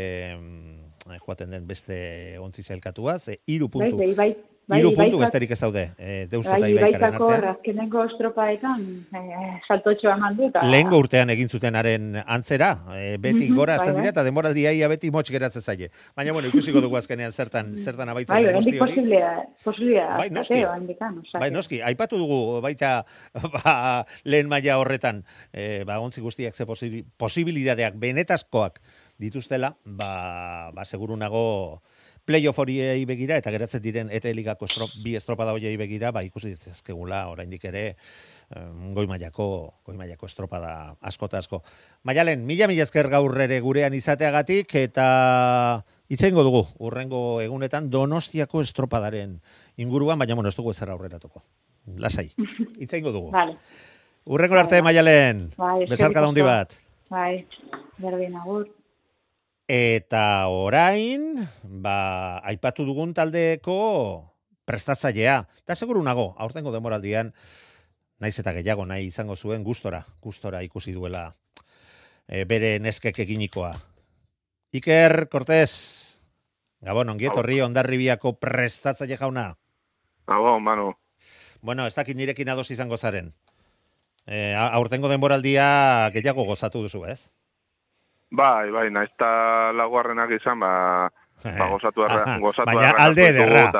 [1.24, 1.98] joaten den beste
[2.42, 6.28] ontzi zailkatua, ze Bai, puntu, bai, bai, bai, hiru puntu Ibaikak- besterik ez daude, e,
[6.28, 7.52] deustu eta Bai, ibaikaren ibaikako artean.
[7.56, 8.82] azkenengo estropaetan
[9.16, 9.22] e,
[9.68, 10.48] saltotxoa eman du.
[10.50, 14.02] eta- Lehengo urtean egin zutenaren antzera, e, beti Mhm, gora bai, hasten bai.
[14.02, 15.90] dira eta denboraldia ia beti motx geratzen zaie.
[16.16, 18.80] Baina bueno, ikusiko dugu azkenean zertan zertan amaitzen Bai, den guzti hori.
[18.80, 20.62] posiblea, posiblea, Bai, noski.
[20.64, 21.40] handikan, osea.
[21.40, 23.06] Bai, noski, aipatu dugu baita
[23.64, 28.82] ba, lehen maila horretan, e, ba, ontzi guztiak ze posi- posibilidadeak benetazkoak
[29.18, 31.82] dituztela, ba, ba seguru nago
[32.28, 36.52] playoff horiei begira eta geratzen diren eta ligako estrop, bi estropada horiei begira, ba ikusi
[36.54, 37.84] ditzezkegula oraindik ere
[38.96, 39.48] goi mailako
[39.88, 41.62] goi mailako estropada asko eta asko.
[42.04, 45.08] Maialen, mila mila esker gaur ere gurean izateagatik eta
[46.08, 49.42] Itzengo dugu, urrengo egunetan Donostiako estropadaren
[49.76, 51.42] inguruan, baina bueno, ez dugu ezer aurreratuko.
[52.00, 52.30] Lasai.
[52.80, 53.32] Itzengo dugu.
[53.36, 53.58] Vale,
[54.28, 55.54] Urrengo arte Maialen.
[55.56, 56.46] Bai, handi asko.
[56.48, 56.74] bat.
[57.10, 57.46] bai,
[57.98, 58.68] berdin agur.
[59.68, 64.32] Eta orain, ba, aipatu dugun taldeko
[64.64, 65.42] prestatzailea.
[65.64, 67.34] Eta seguru nago, aurtengo demoraldian,
[68.24, 71.34] naiz eta gehiago nahi izango zuen gustora, gustora ikusi duela
[72.28, 73.74] e, bere neskek eginikoa.
[74.76, 75.74] Iker Cortés,
[76.84, 79.50] Gabon, ongiet horri ondarribiako prestatzaile jauna.
[80.28, 80.92] Ago, Manu.
[81.62, 83.34] Bueno, ez dakit nirekin ados izango zaren.
[84.28, 87.34] E, aurtengo denboraldia gehiago gozatu duzu, ez?
[88.32, 90.72] Bai, bai, naiz eta laguarrenak izan, ba,
[91.44, 93.72] ba, gozatu erra, gozatu baina alde Al-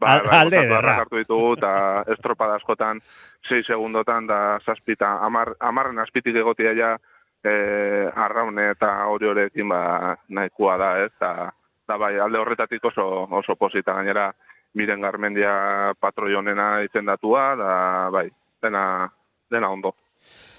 [0.00, 0.96] Ba, ba, alde gozatu erra ederra.
[1.00, 1.72] hartu ditugu, eta
[2.14, 3.00] estropada askotan,
[3.48, 6.96] 6 segundotan, da zazpita, amar, amarren azpitik egotia ja,
[7.44, 11.50] eh, arraune eta hori horrekin ba, nahikoa da, ez, eta
[11.88, 14.32] da bai, alde horretatik oso, oso posita gainera,
[14.74, 17.70] miren garmendia patroi honena izendatua, da
[18.12, 18.28] bai,
[18.60, 19.08] dena,
[19.50, 19.94] dena ondo.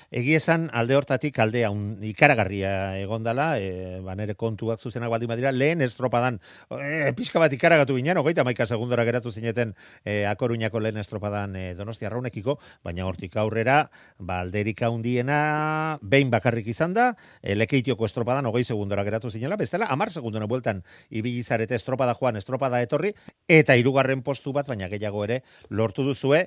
[0.08, 5.52] Egi esan alde hortatik alde haun ikaragarria egondala, e, ba nere kontuak zuzenak baldin badira,
[5.52, 6.38] lehen estropadan,
[6.72, 9.74] e, pixka bat ikaragatu binean, hogeita maika segundora geratu zineten
[10.06, 12.56] e, akoruñako lehen estropadan e, donostia raunekiko,
[12.88, 17.10] baina hortik aurrera, ba alderik handiena behin bakarrik izan da,
[17.44, 22.40] e, lekeitioko estropadan hogei segundora geratu zinela, bestela, amar segundona bueltan ibili zarete estropada joan,
[22.40, 23.12] estropada etorri,
[23.44, 26.46] eta hirugarren postu bat, baina gehiago ere, lortu duzue,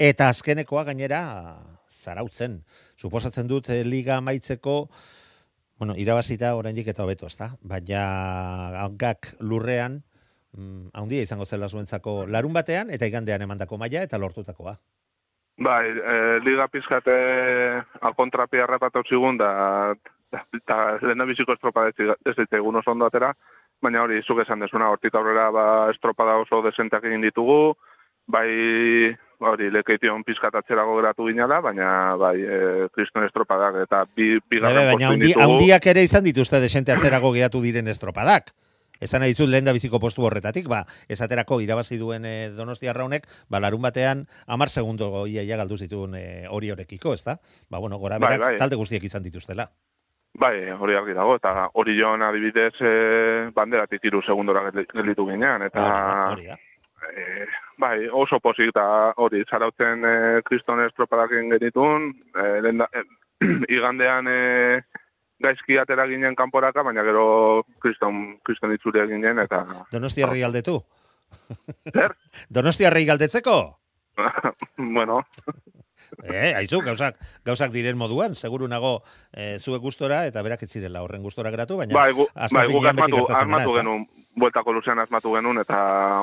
[0.00, 1.22] eta azkenekoa gainera
[2.02, 2.60] zarautzen.
[2.98, 4.76] Suposatzen dut eh, liga amaitzeko
[5.82, 7.52] bueno, irabazita oraindik eta hobeto, ezta?
[7.66, 8.02] Baina
[8.84, 10.02] hankak lurrean
[10.54, 14.76] mm, handia izango zela zuentzako larun batean eta igandean emandako maila eta lortutakoa.
[15.62, 16.14] Bai, e,
[16.46, 17.14] liga pizkate
[18.08, 19.50] alkontrapia errapatu zigun, da,
[20.70, 23.32] da lehen biziko estropada ez, ez ditzegun oso ondo atera,
[23.82, 27.74] baina hori zuk esan desuna, hortik aurrera ba, estropada oso desentak egin ditugu,
[28.30, 28.48] bai
[29.44, 35.32] hori lekeition pizkatatzerago geratu ginala, baina bai e, kriston estropadak eta bi, bigarren baina handi,
[35.38, 38.52] handiak ere izan dituzte desente atzerago gehiatu diren estropadak.
[39.02, 43.24] Esan nahi dizut lehen da biziko postu horretatik, ba, esaterako irabazi duen e, Donostia Raunek,
[43.50, 47.38] ba, larun batean amar segundo iaia galdu zituen e, hori horekiko, ezta?
[47.68, 48.58] Ba, bueno, gora Bai, berak bai.
[48.62, 49.66] talde guztiek izan dituztela.
[50.38, 52.92] Bai, hori argi dago, eta hori joan adibidez e,
[53.52, 56.56] banderatik iru segundora gel- gelditu ginean, eta Hori hori da.
[57.10, 57.46] E,
[57.78, 58.84] bai, oso pozik eta
[59.16, 60.14] hori, zarautzen e,
[60.46, 63.04] kriston estropadakin genitun, e, lehen da, e,
[63.76, 64.40] igandean e,
[65.42, 67.26] gaizki atera ginen kanporaka, baina gero
[67.82, 70.78] kriston, kriston itzulia ginen, eta Donostia herri galdetu?
[71.92, 72.14] Zer?
[72.54, 73.58] Donostia herri galdetzeko?
[74.96, 75.22] bueno,
[76.22, 78.92] Eh, aizu, gauzak, gauzak diren moduan, seguru nago
[79.32, 82.66] eh, zuek gustora eta berak ez zirela horren gustora geratu, baina bai, gu, azken bai,
[82.68, 84.04] guk finean beti asmatu, asmatu genuen,
[84.36, 85.78] bueltako luzean asmatu genuen, eta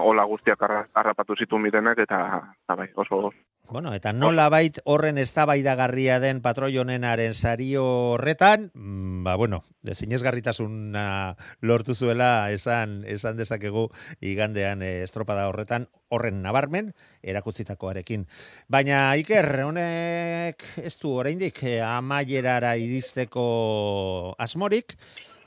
[0.06, 2.20] hola guztiak arra, harrapatu zitu mirenek, eta,
[2.54, 3.32] eta bai, oso,
[3.72, 7.84] Bueno, eta nola bait horren eztabaidagarria den patroi honenaren sario
[8.16, 13.92] horretan, mm, ba bueno, desinezgarritasuna lortu zuela esan esan dezakegu
[14.26, 18.26] igandean eh, estropada horretan horren nabarmen erakutsitakoarekin.
[18.68, 24.98] Baina Iker, honek ez du oraindik eh, amaierara iristeko asmorik,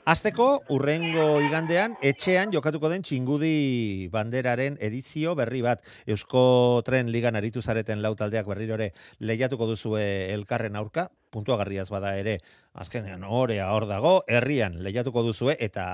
[0.03, 5.79] Azteko, urrengo igandean, etxean jokatuko den txingudi banderaren edizio berri bat.
[6.11, 8.89] Eusko Tren Ligan aritu zareten lau taldeak berrirore
[9.23, 12.41] lehiatuko duzue elkarren aurka, puntuagarriaz bada ere,
[12.75, 15.85] azkenean orea hor dago, herrian lehiatuko duzue eta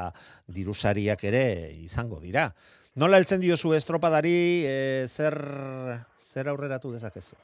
[0.48, 1.46] dirusariak ere
[1.78, 2.50] izango dira.
[2.98, 5.38] Nola heltzen diozu estropadari, e, zer,
[6.18, 7.38] zer aurreratu dezakezu?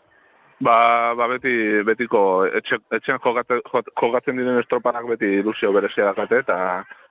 [0.64, 1.52] Ba, ba beti,
[1.84, 6.58] betiko, etxe, etxean jogate, jo- jogatzen diren estropanak beti ilusio berezia dakate, eta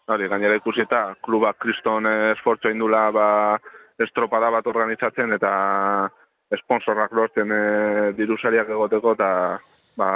[0.09, 3.27] hori, gainera ikusi eta klubak kriston esfortzo indula ba,
[4.01, 5.53] estropada bat organizatzen eta
[6.57, 7.61] esponsorrak lortzen e,
[8.17, 9.31] dirusariak egoteko, eta
[10.01, 10.09] ba,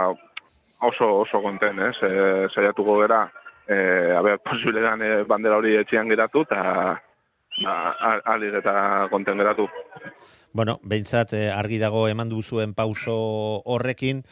[0.89, 1.97] oso, oso konten, ez?
[2.03, 3.27] E, saiatuko gera,
[3.69, 3.77] e,
[4.17, 6.97] abe, posibilean e, bandera hori etxean geratu, eta a-
[7.65, 9.69] alik eta konten geratu.
[10.53, 13.17] Bueno, behintzat eh, argi dago eman duzuen pauso
[13.69, 14.23] horrekin,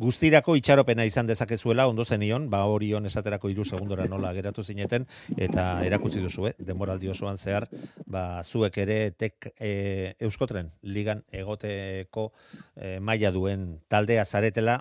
[0.00, 5.04] guztirako itxaropena izan dezakezuela, ondo zenion, ba horion esaterako iru segundora nola geratu zineten,
[5.36, 7.68] eta erakutsi duzu, eh, demoraldi osoan zehar,
[8.06, 12.30] ba zuek ere tek e, Euskotren ligan egoteko
[12.76, 14.80] e, maila duen taldea zaretela,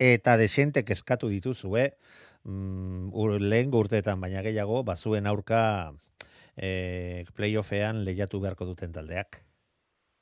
[0.00, 1.92] eta desentek eskatu dituzue,
[2.42, 5.62] mm, ur, lehen urteetan baina gehiago, bazuen aurka
[6.60, 9.40] e, playoffean lehiatu beharko duten taldeak.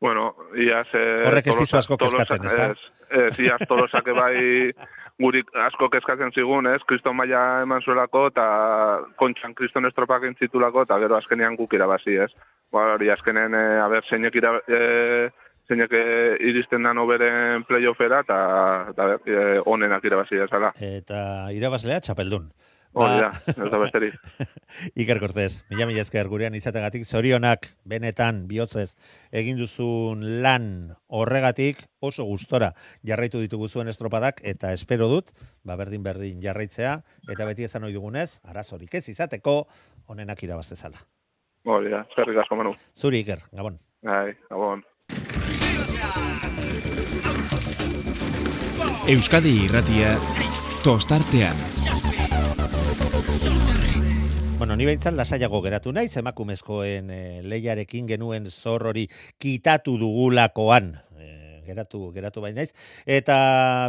[0.01, 0.87] Bueno, iaz...
[0.95, 2.47] Eh, Horrek ez dizu asko kezkatzen?
[2.47, 2.79] Ez,
[3.11, 4.71] ez, iaz tolosak bai
[5.19, 6.79] guri asko kezkatzen zigun, ez?
[6.87, 8.45] Kriston maila eman zuelako, eta
[9.19, 12.31] kontxan kriston estropak entzitulako, eta gero azkenean guk irabazi, ez?
[12.71, 15.27] Ba, hori azkenen, eh, a ber, zeinek, ira, eh,
[15.67, 18.39] zeinek eh, iristen da noberen playoffera, eta,
[19.27, 20.71] eh, onenak irabazi ezala.
[20.79, 21.21] Eta
[21.59, 22.53] irabazlea txapeldun.
[22.93, 24.15] Hori Ba- da, ez da besterik.
[25.01, 28.95] Iker Cortez, mila mila esker gurean izategatik, zorionak benetan bihotzez
[29.31, 32.73] egin duzun lan horregatik oso gustora
[33.07, 35.31] jarraitu ditugu zuen estropadak eta espero dut,
[35.65, 39.61] ba berdin berdin jarraitzea eta beti esan ohi dugunez, arazorik ez izateko
[40.09, 40.99] honenak irabaztezala.
[41.69, 42.73] Hori da, eskerrik asko manu.
[42.97, 43.79] Zuri Iker, Gabon.
[44.03, 44.85] Bai, gabon.
[49.09, 50.17] Euskadi irratia
[50.85, 51.57] tostartean.
[54.59, 59.05] Bueno, ni behintzat lasaiago geratu naiz, emakumezkoen e, lehiarekin genuen zor hori
[59.39, 61.29] kitatu dugulakoan, e,
[61.69, 62.73] geratu geratu baina naiz
[63.07, 63.37] eta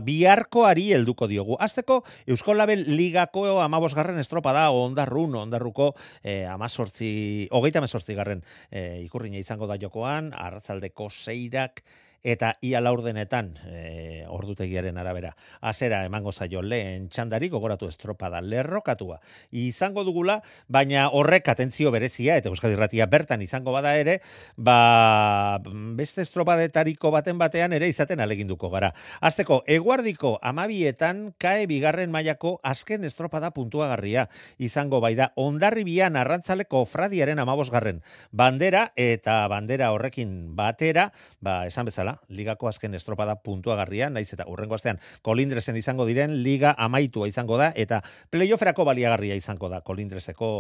[0.06, 1.58] biharkoari helduko diogu.
[1.58, 9.66] Azteko Eusko Label Ligako 15garren estropada ondarrun ondarruko eh 18 38 garren eh ikurrina izango
[9.66, 11.82] da jokoan, arratsaldeko seirak
[12.24, 15.36] eta ia laurdenetan e, ordutegiaren arabera.
[15.62, 19.20] Azera emango zaio lehen txandari gogoratu estropada lerrokatua.
[19.52, 24.20] Izango dugula, baina horrek atentzio berezia, eta Euskadi Ratia bertan izango bada ere,
[24.56, 25.60] ba,
[25.98, 28.94] beste estropadetariko baten batean ere izaten aleginduko gara.
[29.22, 34.28] Azteko, eguardiko amabietan kae bigarren mailako azken estropada puntuagarria
[34.58, 38.02] izango bai da ondarribian arrantzaleko fradiaren amabosgarren
[38.32, 41.10] bandera eta bandera horrekin batera,
[41.42, 46.74] ba, esan bezala, ligako azken estropada puntuagarria, naiz eta urrengo astean kolindresen izango diren, liga
[46.78, 48.02] amaitua izango da, eta
[48.34, 50.52] playofferako baliagarria izango da kolindreseko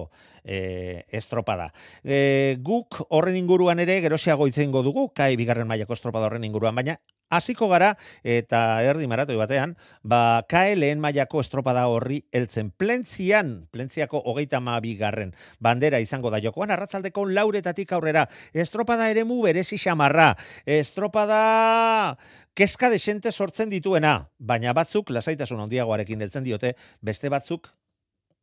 [0.43, 1.71] e, estropada.
[2.03, 6.99] E, guk horren inguruan ere, gerosiago itzengo dugu, kai bigarren mailako estropada horren inguruan, baina
[7.29, 14.21] hasiko gara eta erdi maratoi batean, ba kae lehen mailako estropada horri heltzen plentzian, plentziako
[14.25, 22.17] hogeita bigarren bandera izango da jokoan, arratzaldeko lauretatik aurrera, estropada ere mu berezi xamarra, estropada
[22.53, 27.69] keska desente sortzen dituena, baina batzuk lasaitasun handiagoarekin heltzen diote, beste batzuk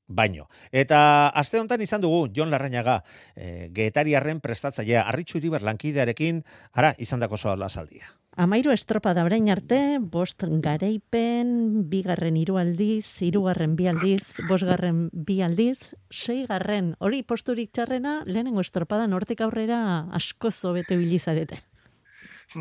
[0.06, 0.48] baino.
[0.70, 3.02] Eta aste honetan izan dugu Jon Larrañaga,
[3.34, 8.14] e, Getariarren prestatzailea, Arritxu Iriber lankidearekin, ara izan dako soa lasaldia.
[8.36, 9.76] Amairu estropa da orain arte,
[10.12, 11.52] bost gareipen,
[11.88, 19.06] bigarren hiru aldiz, hirugarren bi aldiz, bosgarren bi aldiz, seigarren hori posturik txarrena, lehenengo estropada
[19.08, 19.78] nortik aurrera
[20.20, 21.62] asko zobete bilizarete.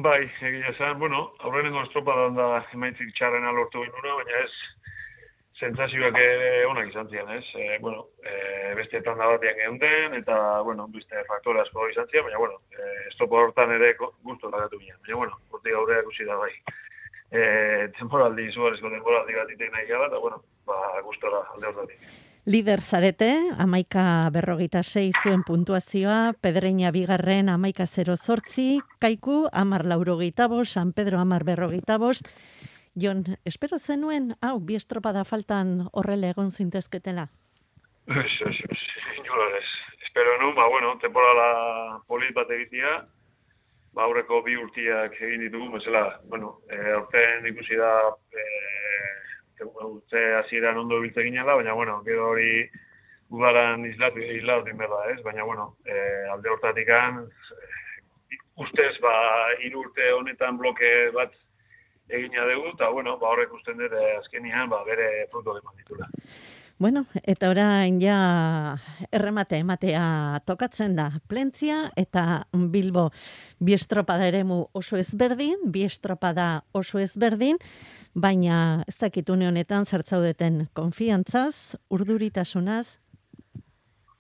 [0.06, 4.54] Bai, egia esan, bueno, aurrenengo estropada da emaitzik txarrena lortu genuna, baina ez,
[5.60, 6.18] sentsazioak
[6.70, 7.46] onak izan zian, ez?
[7.56, 12.42] E, bueno, e, beste tanda batean geunden, eta, bueno, beste faktore asko izan zian, baina,
[12.42, 15.00] bueno, e, estopo hortan ere guztu lagatu ginen.
[15.06, 16.52] Baina, bueno, urte gaurrea ikusi da bai.
[17.32, 17.42] E,
[17.98, 22.08] temporaldi, zuarezko temporaldi bat itek nahi gara, eta, bueno, ba, gustora alde hortatik.
[22.46, 30.48] Lider zarete, amaika berrogeita sei zuen puntuazioa, pedreina bigarren amaika zero sortzi, kaiku, amar laurogeita
[30.64, 31.98] San Pedro amar berrogeita
[32.96, 37.26] Jon, espero zenuen, hau, bi estropada faltan horrela egon zintezketela?
[38.08, 39.66] Ez, ez, ez,
[40.06, 42.94] Espero nu, ba, bueno, temporala polit bat egitea,
[43.92, 47.92] ba, aurreko bi urtiak egin ditugu, mesela, bueno, e, aurten ikusi da,
[48.32, 52.64] e, urte hasieran ondo biltze ginela, baina, bueno, gero hori
[53.28, 55.20] udaran islatu, islatu inberda, ez?
[55.28, 56.00] Baina, bueno, e,
[56.32, 57.26] alde hortatikan,
[58.56, 59.18] ustez, ba,
[59.68, 61.36] irurte honetan bloke bat
[62.10, 66.10] egina dugu, eta, bueno, ba, horrek usten dut, eh, azkenian, ba, bere fruto eman ditula.
[66.78, 68.76] Bueno, eta orain ja
[69.16, 73.06] erremate ematea tokatzen da Plentzia eta Bilbo
[73.64, 77.62] bi estropada eremu oso ezberdin, bi estropada oso ezberdin,
[78.14, 83.00] baina ez dakit une honetan zertzaudeten konfiantzaz, urduritasunaz?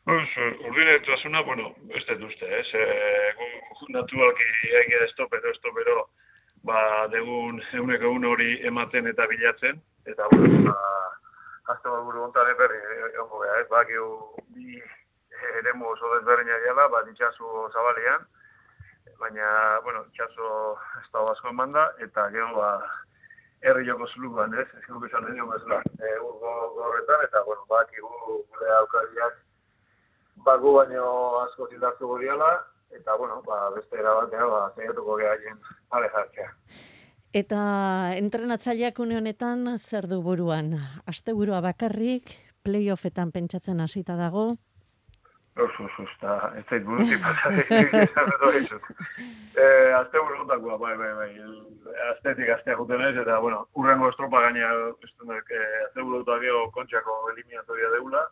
[0.06, 0.30] Pues,
[0.70, 2.68] urduritasuna, bueno, ez dut uste, ez?
[2.72, 3.50] Eh,
[3.90, 4.48] naturalki
[4.80, 6.10] egia estopero, estopero,
[6.66, 10.78] ba, degun eguneko egun hori ematen eta bilatzen, eta, bueno, ba,
[11.74, 12.80] azte bat buru ontare berri,
[13.12, 13.84] egon gobea, ez, ba,
[14.56, 14.82] bi
[15.60, 18.26] eremu oso desberdina diala, ba, ditxasu zabalean,
[19.22, 19.48] baina,
[19.86, 20.52] bueno, itxaso
[21.02, 22.70] ez da basko eman da, eta gero, ba,
[23.62, 27.84] herri joko zuluan, ez, ez gero esan edo bezala, e, urgo gorretan, eta, bueno, ba,
[27.94, 29.42] gure aukariak,
[30.48, 31.06] ba, gu baino
[31.46, 32.56] asko zindartu godiala,
[32.96, 35.58] eta bueno, ba, beste erabatea, ba, zeiatuko gehaien
[35.90, 36.52] pare jartzea.
[37.36, 37.62] Eta
[38.16, 40.78] entrenatzaileak une honetan zer du buruan?
[41.06, 42.32] Aste burua bakarrik,
[42.64, 44.54] playoffetan pentsatzen hasita dago?
[45.56, 47.70] Uf, uf, eta ez zait burutik pasatik.
[49.56, 51.30] Eh, azte burutakua, bai, bai, bai,
[52.14, 55.06] aztetik aztea juten ez, eta, bueno, urrengo estropa gaina, dut,
[55.52, 56.44] eh, azte burutak
[56.76, 58.26] kontxako eliminatoria deula,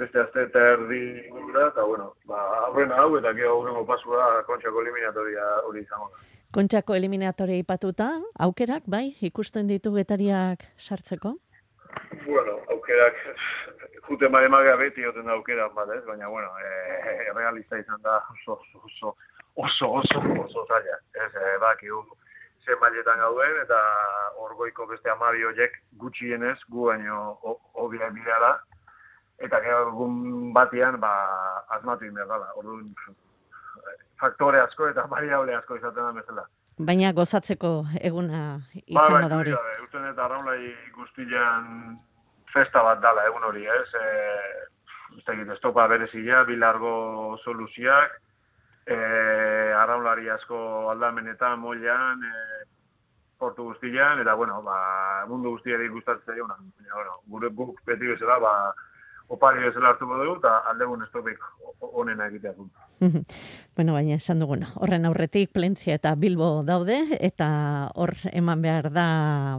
[0.00, 4.82] beste azte eta erdi gura, eta bueno, ba, aurrena hau eta gero aurrengo pasua kontxako
[4.84, 6.22] eliminatoria hori izango da.
[6.56, 8.08] Kontxako eliminatoria ipatuta,
[8.46, 11.36] aukerak, bai, ikusten ditu getariak sartzeko?
[12.24, 13.20] Bueno, aukerak,
[14.08, 18.16] jute mare magea beti joten da aukerak, bat ez, baina, bueno, e, realista izan da
[18.34, 19.14] oso, oso,
[19.54, 20.98] oso, oso, oso zaila.
[21.26, 21.92] Ez, e, baki,
[22.64, 23.78] zen mailetan gauden, eta
[24.48, 27.20] orgoiko beste amabi horiek gutxienez, gu baino,
[27.86, 28.56] obia bideala,
[29.40, 31.12] eta gero egun batian ba
[31.76, 32.52] asmatu in dela.
[32.56, 32.86] Orduan
[34.20, 36.46] faktore asko eta variable asko izaten da bezala.
[36.80, 37.70] Baina gozatzeko
[38.00, 39.52] eguna izango ba, ba, da hori.
[39.56, 41.98] Ba, usten eta arraunlai guztian
[42.54, 43.88] festa bat dala egun hori, ez?
[43.94, 44.06] E,
[45.18, 48.16] ez da egit, estopa berezia, bilargo soluziak,
[48.86, 48.96] e,
[49.76, 50.60] arraunlari asko
[50.94, 52.64] aldamenetan, moilan, e,
[53.40, 54.78] portu guztian, eta, bueno, ba,
[55.28, 58.54] mundu guztiari gustatzen zaio, bueno, gure guk beti bezala, ba,
[59.30, 61.38] opari bezala hartuko dugu, eta aldegun estopik
[61.80, 62.66] onena egitea du.
[63.76, 67.48] bueno, baina esan dugun, horren aurretik Plentzia eta Bilbo daude, eta
[67.94, 69.06] hor eman behar da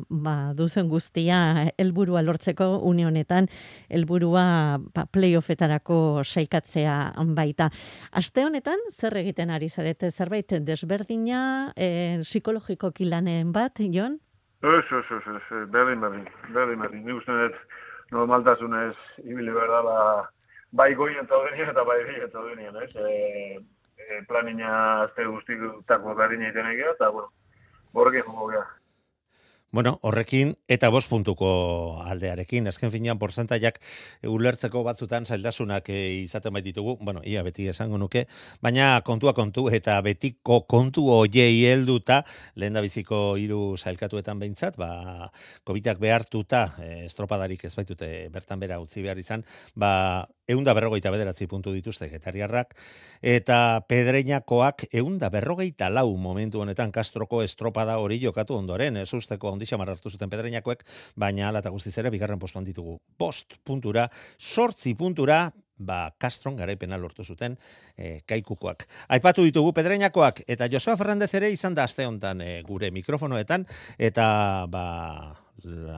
[0.09, 1.39] ba, duzen guztia
[1.81, 3.47] helburua lortzeko unionetan,
[3.89, 4.45] helburua
[4.91, 6.97] ba, playoffetarako saikatzea
[7.35, 7.71] baita.
[8.11, 14.19] Aste honetan, zer egiten ari zarete zerbait desberdina, e, psikologiko kilanen bat, Jon?
[14.61, 17.55] Ez, ez, ez, ez, berdin, berdin, berdin, berdin,
[18.11, 20.29] normaltasunez ibili behar dala
[20.71, 21.39] bai goien eta
[21.73, 22.95] eta bai gien eta ez?
[22.95, 23.59] E,
[23.97, 27.31] e, planina azte guztik tako berdin egiten egia, eta, bueno,
[27.93, 28.67] borrekin gara.
[29.71, 31.49] Bueno, horrekin eta bost puntuko
[32.03, 33.77] aldearekin, azken finean porzentaiak
[34.27, 38.25] ulertzeko batzutan zaildasunak e, izaten baititugu, bueno, ia beti esango nuke,
[38.59, 42.19] baina kontua kontu eta betiko kontu oiei helduta
[42.59, 45.31] lehen da biziko hiru zailkatuetan behintzat, ba,
[45.63, 49.47] kobitak behartuta, e, estropadarik ez baitute bertan bera utzi behar izan,
[49.79, 52.75] ba, eunda berrogeita bederatzi puntu dituzte getariarrak,
[53.21, 59.79] eta pedreinakoak eunda berrogeita lau momentu honetan kastroko estropada hori jokatu ondoren, ez usteko ondisa
[59.81, 60.85] marrartu zuten pedreinakoek,
[61.15, 62.99] baina ala eta guztiz ere, bigarren postuan ditugu.
[63.17, 65.45] Post puntura, sortzi puntura,
[65.81, 67.57] ba, Castron garaipena lortu zuten
[67.97, 68.85] e, kaikukoak.
[69.15, 73.65] Aipatu ditugu pedreinakoak, eta Josua Ferrandez ere izan da aste honetan e, gure mikrofonoetan,
[73.97, 74.27] eta
[74.69, 74.85] ba,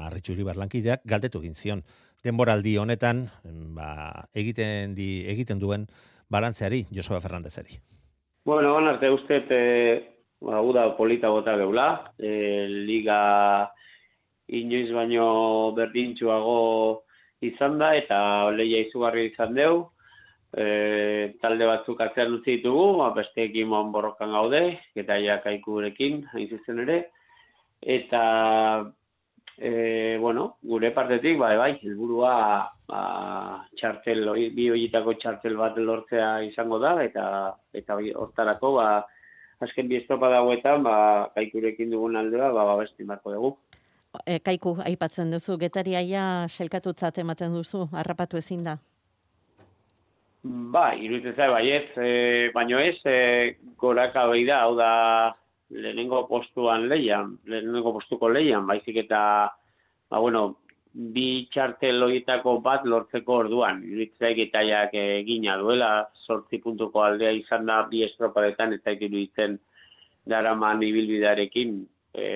[0.07, 1.83] arritxuri barlankideak galdetu egin zion
[2.23, 3.27] denboraldi honetan
[3.75, 5.85] ba, egiten di, egiten duen
[6.31, 7.77] balantzeari Josua Fernandezari.
[8.45, 9.61] Bueno, on arte uste e,
[10.41, 11.87] ba, uda polita bota geula,
[12.19, 13.71] e, liga
[14.47, 17.03] inoiz baino berdintxuago
[17.43, 18.19] izan da eta
[18.55, 19.75] leia izugarri izan deu.
[20.53, 24.63] E, talde batzuk atzean utzi ditugu, ba, beste ekin borrokan gaude,
[24.95, 26.99] eta ja kaikurekin, hain ere.
[27.81, 28.23] Eta
[29.57, 32.33] E, bueno, gure partetik, bai, bai, helburua
[32.89, 33.01] ba,
[33.77, 34.25] txartel,
[34.55, 37.25] bi horietako txartel bat lortzea izango da, eta
[37.73, 38.87] eta hortarako, ba,
[39.61, 40.95] azken bi estropa dagoetan, ba,
[41.35, 43.53] kaikurekin dugun aldera, ba, ba, bestin barko dugu.
[44.25, 48.77] E, kaiku, aipatzen duzu, getariaia selkatutzat ematen duzu, harrapatu ezin da?
[50.43, 52.09] Ba, iruditzen zai, bai ez, e,
[52.57, 54.91] baino ez, e, goraka behi da, hau da,
[55.73, 59.21] lehenengo postuan leian, lehenengo postuko leian, baizik eta,
[60.09, 60.43] ba, bueno,
[60.93, 63.81] bi txartel horietako bat lortzeko orduan.
[63.89, 65.91] Iritzaik etaiak egina duela,
[66.25, 69.57] sortzi puntuko aldea izan da bi estropadetan, eta iruditzen
[70.29, 71.81] daraman ibilbidarekin,
[72.13, 72.27] e,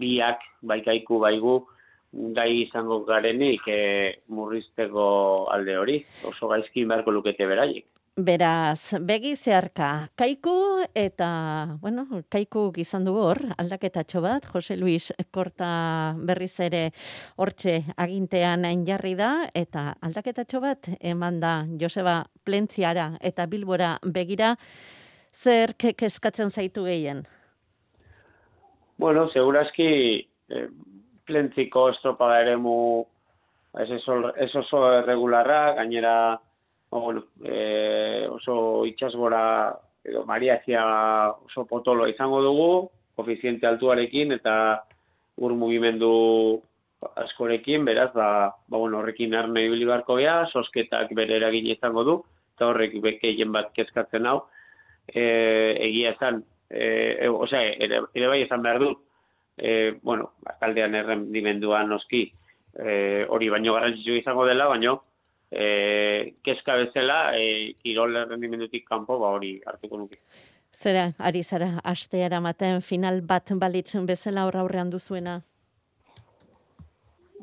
[0.00, 1.58] biak, baikaiku baigu,
[2.38, 3.82] gai izango garenik e,
[4.32, 5.04] murrizteko
[5.52, 5.98] alde hori,
[6.30, 7.84] oso gaizkin beharko lukete beraiek.
[8.18, 16.16] Beraz, begi zeharka, kaiku eta, bueno, kaiku izan dugu hor, aldaketatxo bat, Jose Luis Korta
[16.26, 16.80] berriz ere
[17.38, 24.56] hortxe agintean jarri da, eta aldaketatxo bat eman da Joseba Plentziara eta Bilbora begira,
[25.32, 27.22] zer keskatzen zaitu gehien?
[28.98, 30.66] Bueno, segurazki eh,
[31.24, 33.06] Plentziko estropada ere mu,
[33.78, 33.94] ez
[34.58, 36.40] oso regularra, gainera,
[36.90, 40.82] bueno, e, oso itxasgora edo mariazia
[41.30, 44.54] oso potolo izango dugu, koefiziente altuarekin eta
[45.38, 46.62] ur mugimendu
[47.22, 52.14] askorekin, beraz, ba, ba bueno, horrekin arne ibili barko gea, sosketak bere eragin izango du,
[52.56, 54.40] eta horrek bekeien bat kezkatzen hau,
[55.06, 55.22] e,
[55.88, 56.82] egia esan, e,
[57.20, 59.04] e, osea, ere, ere bai esan behar dut,
[59.58, 62.24] e, bueno, taldean errendimenduan noski,
[62.74, 64.98] e, hori baino garrantzitsu izango dela, baino,
[65.50, 70.20] e, kezka bezala e, kirol errendimendutik kanpo ba hori hartuko nuke.
[70.72, 75.40] Zera, ari zara, aste eramaten final bat balitzen bezala horra aurrean duzuena?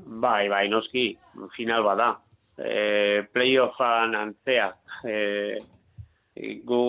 [0.06, 1.18] Bai, bai, noski,
[1.56, 2.14] final bada.
[2.58, 4.70] E, playoffan antzea.
[5.04, 5.16] E,
[6.64, 6.80] gu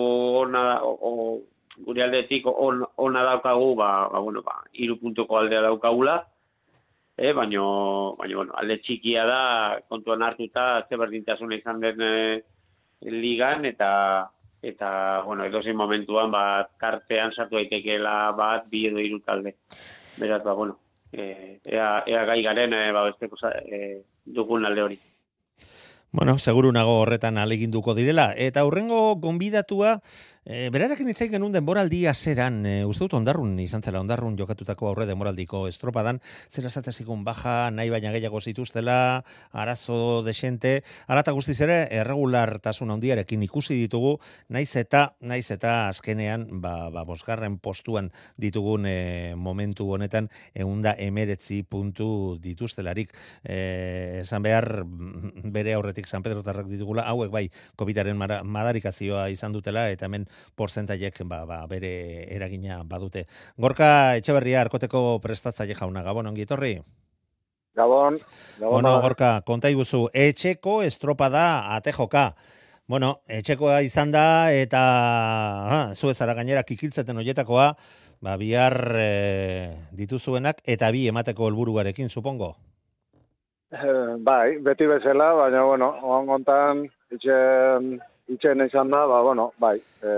[0.43, 1.11] ona, o, o,
[1.85, 6.21] gure aldetik on, ona daukagu, ba, ba, bueno, ba, irupuntuko aldea daukagula,
[7.17, 9.41] e, baino, baino, bueno, alde txikia da,
[9.89, 12.15] kontuan hartuta, ze berdintasuna izan den e,
[13.09, 14.29] ligan, eta,
[14.61, 14.89] eta,
[15.25, 19.57] bueno, edozein momentuan, ba, kartean sartu daitekeela bat, bi edo hiru talde.
[20.21, 20.77] Beraz, ba, bueno,
[21.11, 24.99] e, ea, ea gai garen, e, ba, besteko e, dugun alde hori.
[26.11, 28.31] Bueno, seguru nago horretan aleginduko direla.
[28.37, 29.97] Eta hurrengo gonbidatua,
[30.47, 35.03] E, berarekin hitz genuen denboraldi azeran, e, uste dut ondarrun izan zela, ondarrun jokatutako aurre
[35.09, 36.21] denboraldiko estropadan,
[36.55, 43.75] zera zatezikun baja, nahi baina gehiago zituztela, arazo desente, alata guztiz ere, erregulartasun handiarekin ikusi
[43.81, 44.13] ditugu,
[44.47, 48.07] naiz eta, naiz eta azkenean, ba, ba bosgarren postuan
[48.39, 53.11] ditugun e, momentu honetan, eunda emeretzi puntu dituztelarik.
[53.43, 53.59] E,
[54.21, 57.45] esan behar, bere aurretik San Pedro Tarrak ditugula, hauek bai,
[57.75, 58.15] COVID-aren
[58.47, 63.25] madarikazioa izan dutela, eta hemen porzentaiek ba, ba, bere eragina badute.
[63.57, 66.77] Gorka Etxeberria arkoteko prestatzaile jauna, Gabon ongi etorri.
[67.77, 68.17] Gabon,
[68.57, 68.71] Gabon.
[68.73, 72.31] Bueno, Gorka, konta iguzu, etxeko estropada atejoka.
[72.87, 74.81] Bueno, etxekoa izan da eta
[75.69, 77.73] ha, zu ezara gainera kikiltzeten hoietakoa,
[78.23, 79.09] ba, bihar e,
[79.91, 82.55] dituzuenak eta bi emateko helburuarekin, supongo?
[83.75, 87.97] Eh, bai, beti bezala, baina, bueno, ongontan, itxen
[88.31, 90.15] itxen izan da, ba, bueno, bai, e,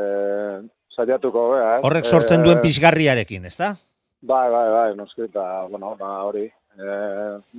[0.96, 1.84] saiatuko bea, eh?
[1.86, 3.74] Horrek sortzen duen pixgarriarekin, ez da?
[4.22, 6.98] Bai, bai, bai, noski, eta, bueno, ba, hori, e,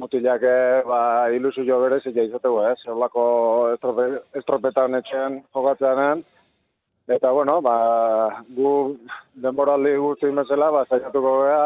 [0.00, 0.44] mutilak,
[0.88, 1.00] ba,
[1.36, 2.74] ilusu jo berez, eta izateko, eh?
[2.84, 3.24] Zerlako
[3.76, 4.10] estrope,
[4.42, 6.26] estropetan etxen jokatzeanen,
[7.10, 7.78] eta, bueno, ba,
[8.58, 8.74] gu
[9.46, 11.64] denboraldi guzti bezala, ba, saiatuko bea,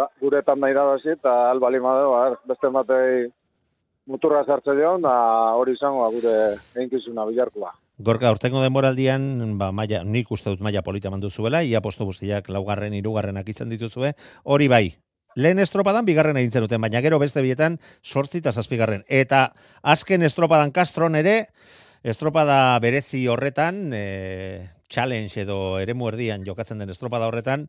[0.00, 3.32] ba, guretan nahi da eta albali madu, ba, beste matei,
[4.06, 5.14] muturra sartze dion, da
[5.58, 6.34] hori izango gure
[6.76, 7.72] einkizuna bilarkoa.
[8.04, 12.50] Gorka, urtengo denboraldian, ba, maia, nik uste dut maia polita mandu zuela, ia posto guztiak
[12.50, 14.84] laugarren, irugarrenak izan dituzue, hori bai,
[15.36, 19.04] lehen estropadan bigarren egin duten, baina gero beste bietan sortzi eta zazpigarren.
[19.08, 19.52] Eta
[19.82, 21.36] azken estropadan kastron ere,
[22.02, 27.68] estropada berezi horretan, e, challenge edo eremu erdian jokatzen den estropada horretan,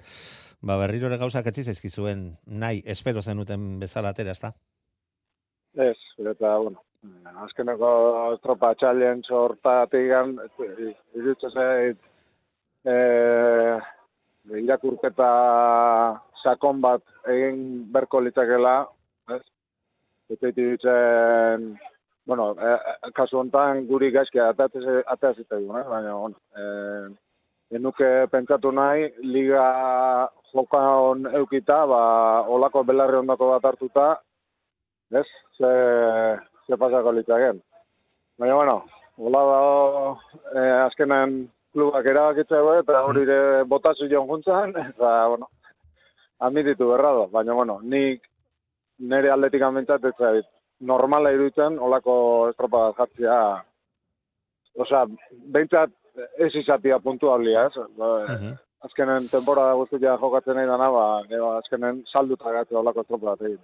[0.62, 4.56] ba, berriro ere gauzak etziz ezkizuen nahi, espero zenuten bezala atera, ez da?
[5.76, 6.80] Ez, eta, bueno,
[7.44, 7.90] azkeneko
[8.44, 10.38] tropa txalien sortatik gan,
[11.20, 11.98] irutzen zait,
[12.88, 12.96] e,
[14.62, 15.32] irakurketa
[16.42, 17.04] sakon bat
[17.34, 17.60] egin
[17.92, 18.78] berko litzakela,
[19.36, 19.42] ez?
[20.32, 21.66] Eta irutzen,
[22.26, 25.84] bueno, e, kasu honetan guri gaizki atea zitzaigun, eh?
[25.90, 29.66] baina, bueno, e, enuke pentsatu nahi, liga
[30.54, 32.02] joka hon eukita, ba,
[32.48, 34.08] olako belarri ondako bat hartuta,
[35.12, 35.26] ez?
[35.58, 35.72] Ze,
[36.68, 37.62] ze pasako litzaken.
[38.38, 38.84] Baina, bueno,
[39.18, 39.60] hola da,
[40.56, 41.36] eh, azkenen
[41.74, 45.50] klubak erabakitza eta hori ere botazu joan juntzan, eta, bueno,
[46.40, 47.28] admititu berrado.
[47.28, 48.26] Baina, bueno, nik
[49.00, 50.46] nire aldetik amentzat, ez
[50.80, 52.16] normala iruditzen, olako
[52.50, 53.40] estropa jartzea,
[54.76, 55.92] Osa, behintzat
[56.44, 57.84] ez izatia puntuablia, ez?
[57.98, 58.56] Ba, uh -huh.
[58.86, 61.04] Azkenen temporada guztia jokatzen nahi dana, ba,
[61.58, 63.60] azkenen salduta gatzea olako estropa bat egin.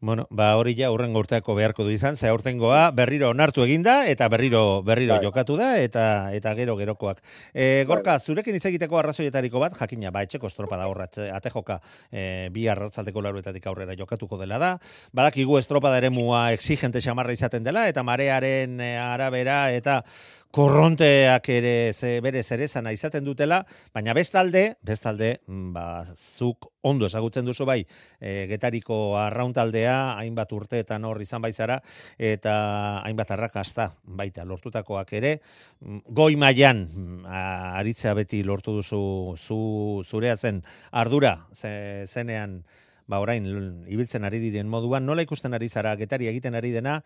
[0.00, 4.28] Bueno, ba hori ja urrengo urteako beharko du izan, ze aurtengoa berriro onartu eginda eta
[4.30, 5.24] berriro berriro bai.
[5.24, 6.04] jokatu da eta
[6.36, 7.18] eta gero gerokoak.
[7.52, 8.20] E, gorka, bai.
[8.20, 11.80] zurekin hitz egiteko arrazoietariko bat, jakina, ba etxeko estropa da horra ate joka
[12.12, 14.78] e, bi arratzaldeko laruetatik aurrera jokatuko dela da.
[15.12, 20.04] Badakigu estropada eremua exigente xamarra izaten dela eta marearen e, arabera eta
[20.50, 23.60] korronteak ere ze bere zerezana izaten dutela,
[23.92, 25.84] baina bestalde, bestalde, mm, ba,
[26.16, 27.82] zuk ondo ezagutzen duzu bai,
[28.20, 31.78] e, getariko arrauntaldea, hainbat urteetan hor izan baitzara,
[32.16, 32.56] eta
[33.04, 35.38] hainbat arrakasta baita lortutakoak ere,
[35.84, 39.62] mm, goi mailan mm, aritzea beti lortu duzu zu,
[40.08, 42.62] zureatzen ardura ze, zenean,
[43.08, 43.44] ba orain
[43.88, 47.02] ibiltzen ari diren moduan, nola ikusten ari zara getari egiten ari dena,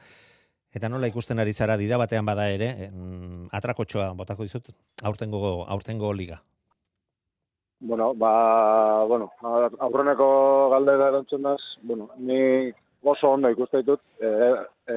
[0.72, 2.88] Eta nola ikusten ari zara dida batean bada ere,
[3.52, 4.70] atrakotxoa botako dizut,
[5.04, 6.40] aurtengo, aurtengo liga.
[7.80, 12.70] Bueno, ba, bueno, aurreneko galdera erantzun daz, bueno, ni
[13.02, 14.30] oso ondo ikuste ditut, e,
[14.86, 14.96] e,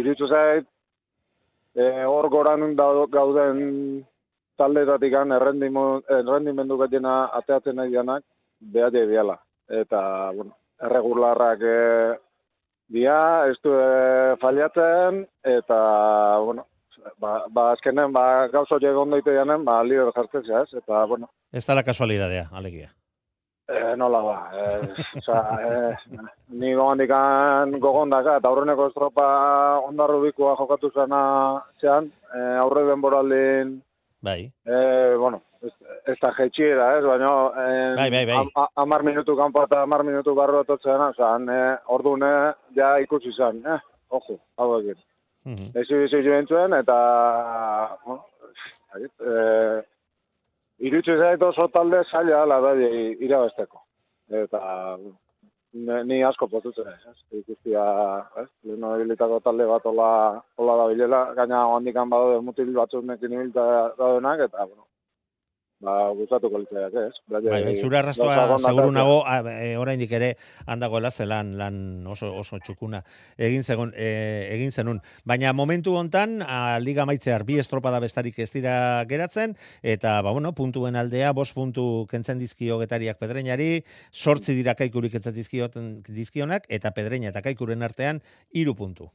[0.00, 0.66] iritzu zait,
[1.76, 3.60] e, hor goran gauden
[4.56, 8.24] taldetatik errendimendu gatiena ateatzen nahi dianak,
[8.60, 9.38] behar diala.
[9.68, 10.00] Eta,
[10.32, 11.76] bueno, erregularrak e,
[12.94, 13.18] dia,
[13.50, 15.24] ez du e, faliatzen,
[15.56, 15.78] eta,
[16.44, 16.66] bueno,
[17.20, 19.36] ba, ba azkenen, ba, gauzo egon daite
[19.66, 21.30] ba, lider jartzea, ez, eta, bueno.
[21.52, 22.92] Ez da la kasualidadea, alegia.
[23.66, 24.64] E, nola ba, e,
[25.18, 26.18] oza, e,
[26.60, 29.26] ni gogandikan gogondaka, eta aurreneko estropa
[29.88, 31.22] ondarru bikua jokatu zena
[31.80, 33.78] zean, e, aurre denboraldin,
[34.20, 34.52] bai.
[34.64, 35.42] E, bueno,
[36.06, 37.30] ez da jetxiera, ez, baina
[37.62, 38.66] eh, bai, bai, bai.
[38.82, 42.30] amar minutu kanpo eta amar minutu barro atotzen, oza, eh, ordune
[42.76, 43.80] ja ikusi zen, eh,
[44.10, 45.00] ojo, hau egin.
[45.44, 45.80] Mm -hmm.
[45.80, 46.98] Ez izi joen eta,
[48.04, 48.24] bueno,
[49.00, 49.82] eh,
[50.78, 53.80] irutxe zait oso talde zaila ala da irabesteko.
[54.30, 54.96] Eta,
[56.08, 57.84] ni asko potutzen ez, ikustia,
[58.42, 63.32] ez, leheno ebilitako talde bat ola, ola da bilela, gaina handikan badaude mutil batzuk nekin
[63.32, 63.64] ibilta
[63.98, 64.86] daudenak, eta, bueno,
[65.82, 67.16] ba, gustatuko litzaiak, ez?
[67.30, 69.16] Bai, bai, zure arrastoa seguru nago
[69.50, 70.34] e, oraindik ere
[70.66, 71.76] handagoela zelan lan
[72.10, 73.02] oso oso txukuna
[73.48, 74.08] egin zegon e,
[74.54, 75.00] egin zenun.
[75.24, 78.76] Baina momentu hontan a, liga maitzear bi estropada bestarik ez dira
[79.10, 85.12] geratzen eta ba bueno, puntuen aldea bost puntu kentzen dizkio getariak pedreñari, sortzi dira kaikurik
[85.18, 88.22] kentzen dizkionak eta pedreña eta kaikuren artean
[88.52, 89.10] hiru puntu.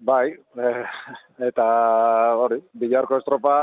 [0.00, 0.84] Bai, eh,
[1.50, 1.64] eta
[2.40, 3.56] hori, bilarko estropa...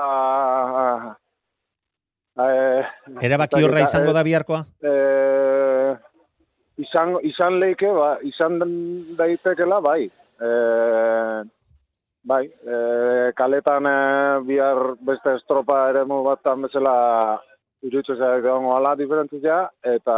[2.38, 2.84] Eh,
[3.26, 4.62] Erabaki horra izango da biharkoa?
[4.86, 5.94] Eh,
[6.86, 8.60] izan, izan leike, ba, izan
[9.18, 10.04] daitekela, bai.
[10.06, 11.40] Eh,
[12.30, 16.94] bai, eh, kaletan eh, bihar beste estropa ere batan bezala
[17.82, 20.18] iruditzen zaiak egongo ala diferentzia, eta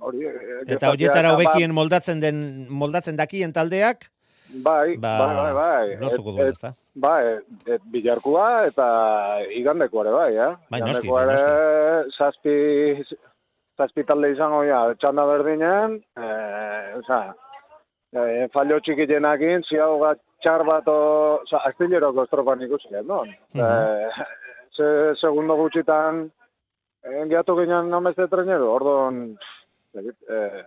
[0.00, 0.24] hori...
[0.66, 2.40] Eta horietara hobekien moldatzen den
[2.70, 4.08] moldatzen dakien taldeak
[4.52, 5.96] Bai, ba, bai, bai, bai.
[6.00, 6.74] lortuko duela, et- ezta?
[6.94, 8.86] Bai, et, bilarkua eta
[9.54, 10.54] igandeko ere bai, eh?
[10.70, 12.54] Bai, noski, bai, ere zazpi,
[13.78, 17.20] zazpi talde izango ja, txanda berdinen, eh, oza,
[18.16, 23.22] eh, fallo txikitenakin, ziago bat txar bat, oza, astileroko estropan ikusi, no?
[23.54, 24.10] Eh,
[24.74, 26.24] ze, segundo gutxitan,
[27.04, 29.22] eh, gehiatu ginen nameste trenero, ordon,
[29.94, 30.64] eh,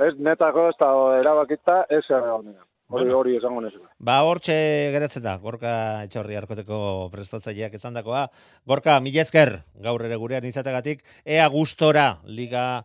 [0.00, 2.64] ez netako ez da erabakita, ez erabakita.
[2.90, 3.18] Hori Bueno.
[3.20, 3.78] hori esango nezu.
[4.02, 4.54] Ba, hortxe
[4.90, 8.24] geratzen da, Gorka Etxorri harkoteko prestatzaileak etzandakoa.
[8.66, 12.82] Gorka, mila esker, gaur ere gurean izategatik, ea gustora liga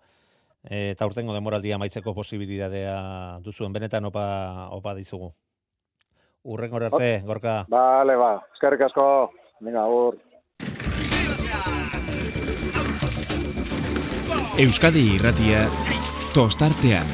[0.69, 5.33] eh, eta urtengo demoraldia maitzeko posibilitatea duzuen, benetan opa, opa dizugu.
[6.43, 7.65] Urren arte, Gorka.
[7.67, 10.21] Bale, ba, eskerrik asko, venga, agur.
[14.61, 15.65] Euskadi irratia
[16.35, 17.09] tostartean.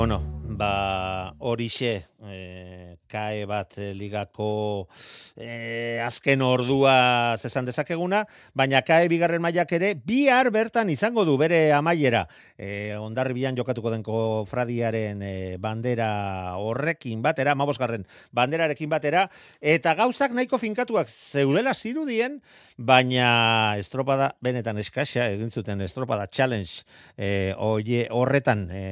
[0.00, 0.22] Bueno,
[0.56, 4.88] ba, horixe, e, kae bat ligako
[5.36, 8.22] e, azken ordua zesan dezakeguna,
[8.56, 12.22] baina kae bigarren mailak ere bihar bertan izango du bere amaiera.
[12.56, 16.08] E, ondarribian jokatuko denko fradiaren e, bandera
[16.56, 19.26] horrekin batera, mabosgarren banderarekin batera,
[19.60, 22.40] eta gauzak nahiko finkatuak zeudela zirudien,
[22.78, 26.88] baina estropada benetan eskaxa, egin zuten estropada challenge
[27.18, 28.86] e, oie, horretan e,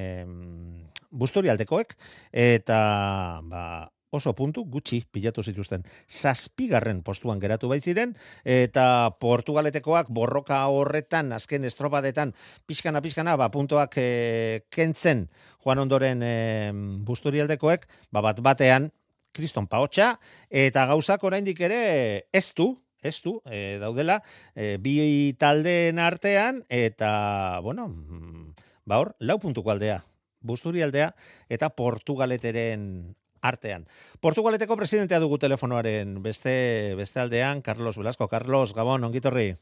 [1.11, 1.95] busturialdekoek,
[2.33, 2.81] eta
[3.49, 3.63] ba,
[4.11, 5.85] oso puntu gutxi pilatu zituzten.
[6.09, 8.85] Zazpigarren postuan geratu baitziren, eta
[9.21, 12.35] Portugaletekoak borroka horretan, azken estropadetan,
[12.67, 14.09] pixkana, pixkana, ba, puntoak e,
[14.73, 15.27] kentzen
[15.65, 16.35] joan ondoren e,
[17.05, 18.91] busturialdekoek, ba, bat batean,
[19.37, 20.15] kriston paotxa,
[20.49, 22.73] eta gauzak oraindik ere ez du,
[23.05, 24.23] ez du, e, daudela,
[24.57, 30.01] e, bi taldeen artean, eta, bueno, mm, ba hor, lau puntuko aldea,
[30.41, 31.15] busturialdea,
[31.49, 33.87] eta Portugaleteren artean.
[34.21, 38.29] Portugaleteko presidentea dugu telefonoaren beste, beste aldean, Carlos Velasco.
[38.29, 39.55] Carlos, Gabon, ongitorri.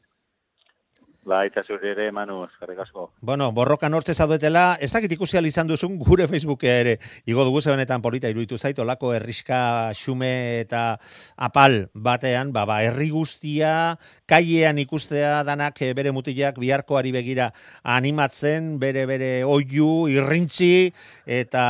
[1.27, 3.09] Ba, eta zure ere, Manu, eskerrik asko.
[3.19, 6.93] Bueno, borrokan hortze zaudetela, ez dakit ikusi izan duzun gure Facebookea ere.
[7.27, 10.99] Igo dugu zebenetan polita iruditu zait, olako herriska xume eta
[11.35, 17.51] apal batean, ba, ba, herri guztia, kaiean ikustea danak eh, bere mutilak biharkoari begira
[17.83, 20.93] animatzen, bere bere oiu, irrintzi,
[21.27, 21.67] eta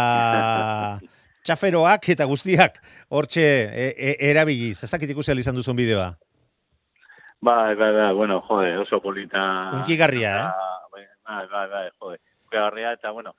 [1.48, 2.78] txaferoak eta guztiak
[3.10, 4.84] hortxe e, e, erabiliz.
[4.84, 6.14] Ez dakit ikusi izan duzun bideoa.
[7.40, 9.72] Bai, bai, bai, bueno, jode, oso polita.
[9.74, 10.52] Unkigarria, eh?
[10.92, 12.20] Bai, bai, bai, bai, jode.
[12.46, 13.36] Unkigarria, eta, bueno,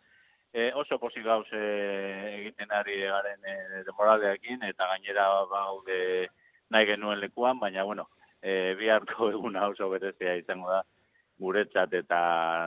[0.52, 6.28] eh, oso pozik gauz eh, egiten ari garen eh, demoraldeakin, eta gainera baude
[6.70, 8.08] nahi genuen lekuan, baina, bueno,
[8.40, 10.84] eh, biharko eguna oso berezia izango da,
[11.38, 12.20] guretzat eta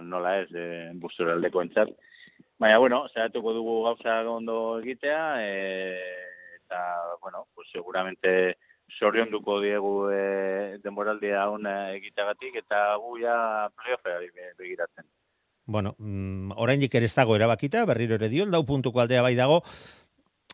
[0.04, 1.96] nola ez, eh, busturaldeko entzat.
[2.60, 6.84] Baina, bueno, zehatuko dugu gauza ondo egitea, eh, eta,
[7.22, 8.58] bueno, pues seguramente
[9.00, 10.20] sorionduko diegu e,
[10.92, 15.08] denboraldia ona egiteagatik eta gu ja playoffari be- begiratzen.
[15.66, 19.62] Bueno, mm, oraindik ere ez dago erabakita, berriro ere dio, lau puntuko aldea bai dago,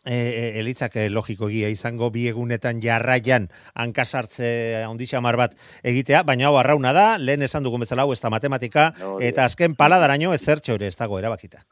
[0.04, 6.46] e, e, elitzak e, logiko gia izango bi egunetan jarraian hankasartze ondixamar bat egitea, baina
[6.48, 9.16] hau arrauna da, lehen esan dugun bezala hau ez da matematika, da.
[9.24, 11.64] eta azken paladaraino ez zertxo ere ez dago erabakita.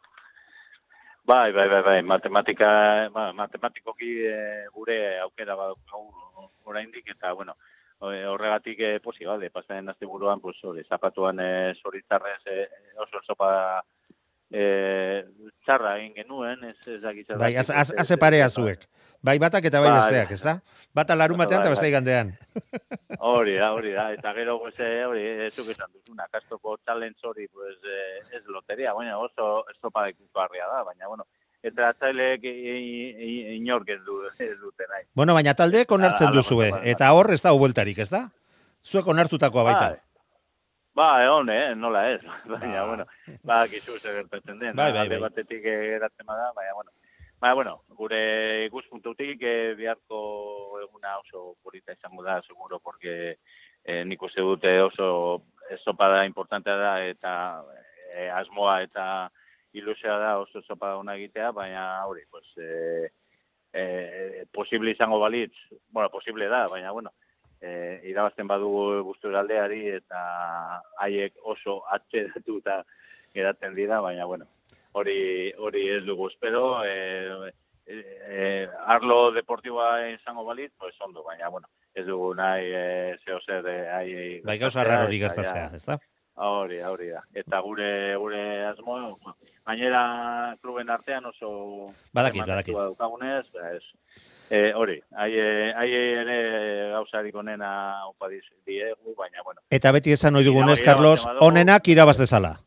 [1.26, 2.66] Bai, bai, bai, bai, matematika,
[3.14, 4.36] ba, matematikoki e,
[4.74, 7.54] gure aukera badaukagu oraindik eta bueno,
[8.00, 12.66] horregatik e, posi bade, pasaren asteburuan pues hori zapatuan e, zoritzarrez e,
[13.00, 13.82] oso sopa
[14.50, 15.24] e,
[15.64, 18.86] txarra egin genuen, ez ez dakit zer Bai, az, az, az parea zuek.
[19.24, 19.98] Bai batak eta bai Bai.
[19.98, 20.60] besteak, ez da?
[20.94, 21.90] Bata larun batean eta Bai, beste bai.
[21.90, 22.32] igandean.
[23.30, 27.24] Hori da, hori da, eta gero, pues, eh, hori, ez zuk esan duzuna, kastoko challenge
[27.26, 31.26] hori, pues, eh, ez loteria, baina oso estopa da, baina, bueno,
[31.62, 32.44] eta atzaileek
[33.56, 35.06] inork ez, du, ez dute nahi.
[35.14, 38.26] Bueno, baina taldeek onartzen duzue, eta hor ez da bueltarik, ez da?
[38.86, 39.88] Zuek onartutakoa baita.
[39.94, 40.02] Bai.
[40.96, 42.22] Ba, egon, eh, nola ez.
[42.52, 42.86] Baina, Ba.
[42.88, 43.04] bueno,
[43.44, 44.76] ba, gizu ze gertatzen den.
[44.76, 45.18] Bai, bai, bai.
[45.20, 46.90] batetik geratzen bada, baina, bueno.
[47.38, 48.20] Baina, bueno, gure
[48.64, 53.36] ikuspuntutik eh, biharko eguna oso polita izango da, seguro, porque
[53.84, 57.34] eh, nik uste dute oso estopada importantea da, eta
[58.14, 59.30] eh, asmoa eta
[59.76, 63.10] ilusioa da oso estopada ona egitea, baina hori, pues, eh,
[63.72, 65.54] eh, posible izango balitz,
[65.90, 67.12] bueno, posible da, baina, bueno,
[67.60, 70.22] eh, irabazten badugu guzturaldeari eta
[71.04, 72.82] haiek oso atxedatu eta
[73.34, 74.48] geratzen dira, baina, bueno,
[74.92, 77.52] hori hori ez dugu espero, eh,
[77.86, 83.64] eh, arlo deportiboa izango balit, pues ondo, baina, bueno, ez dugu nahi eh, zeo zer
[84.44, 85.98] Bai, gauza raro hori gertatzea, ez da?
[86.36, 87.22] Hori, hori da.
[87.32, 89.18] Eta gure gure asmo,
[89.66, 92.74] gainera kluben artean oso Badakit, badakit.
[92.74, 93.82] daukagunez, ba, ez.
[94.48, 96.36] E, hori, haie haie ere
[96.92, 99.60] gauzarik onena opa diegu, baina bueno.
[99.70, 102.60] Eta beti esan ohi dugunez, Carlos, onenak irabaz dezala.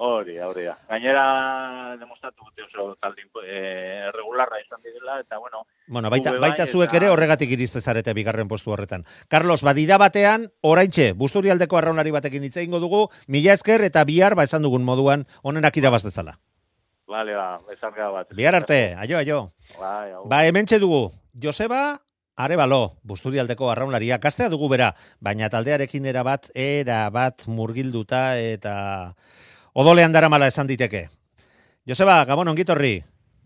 [0.00, 0.76] Hori, hori da.
[0.86, 6.50] Gainera demostratu dute oso talde eh, regularra izan direla eta bueno, Bueno, baita, Gube bai,
[6.52, 9.04] baita zuek ere horregatik iriste zarete bigarren postu horretan.
[9.26, 14.44] Carlos, badida batean, oraintxe, busturialdeko arraunari batekin hitz egingo dugu, mila esker eta bihar, ba
[14.46, 16.38] esan dugun moduan, onenak irabaz dezala.
[17.08, 18.28] vale, ba, bezarka bat.
[18.36, 19.52] Bihar arte, aio, aio.
[19.80, 20.12] Bai.
[20.26, 21.10] Ba, hementxe dugu,
[21.42, 22.02] Joseba
[22.38, 29.16] Arebalo, busturialdeko arraunlaria, kastea dugu bera, baina taldearekin era bat, era bat murgilduta eta
[29.78, 31.06] odolean daramala esan diteke.
[31.86, 32.98] Joseba, Gabon, ongitorri.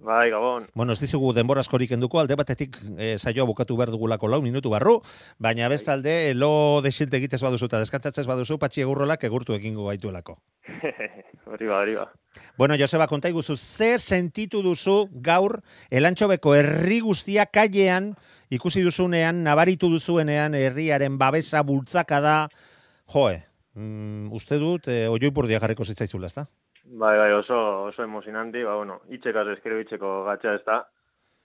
[0.02, 0.64] Bai, gabon.
[0.74, 4.72] Bueno, ez dizugu denbora askorik enduko, alde batetik e, saioa bukatu behar dugulako lau minutu
[4.72, 4.96] barru,
[5.38, 10.40] baina bestalde lo desilte egitez baduzu eta deskantzatzez baduzu, patxi egurrolak egurtu egingo gaituelako.
[11.52, 12.08] hori ba, hori ba.
[12.58, 15.60] Bueno, Joseba, konta iguzu, zer sentitu duzu gaur
[15.90, 18.16] elantxobeko herri guztia kailean
[18.50, 22.36] ikusi duzunean, nabaritu duzuenean herriaren babesa bultzaka da,
[23.06, 23.38] joe,
[23.74, 26.46] mm, uste dut, e, oioipurdia jarriko zitzaizula, ezta?
[26.84, 27.58] Bai, bai, oso,
[27.88, 30.82] oso emozionanti, ba, bueno, itxekaz eskribitzeko gatxa ez da.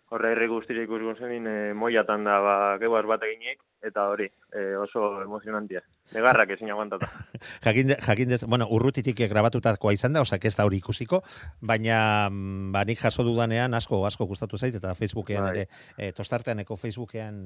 [0.10, 4.76] Horre herri guztira ikuskun zen, e, moiatan da, ba, geuaz bat eginik, eta hori, e,
[4.76, 5.84] oso emozionantia.
[6.16, 7.10] Negarrak ezin aguantata.
[7.66, 11.20] Jakin, jakin dez, bueno, urrutitik grabatutakoa izan da, osak ez da hori ikusiko,
[11.60, 15.52] baina mm, ba, nik jaso dudanean asko, asko gustatu zait, eta Facebookean Bai.
[15.54, 15.68] ere,
[15.98, 17.42] e, tostarteaneko Facebookean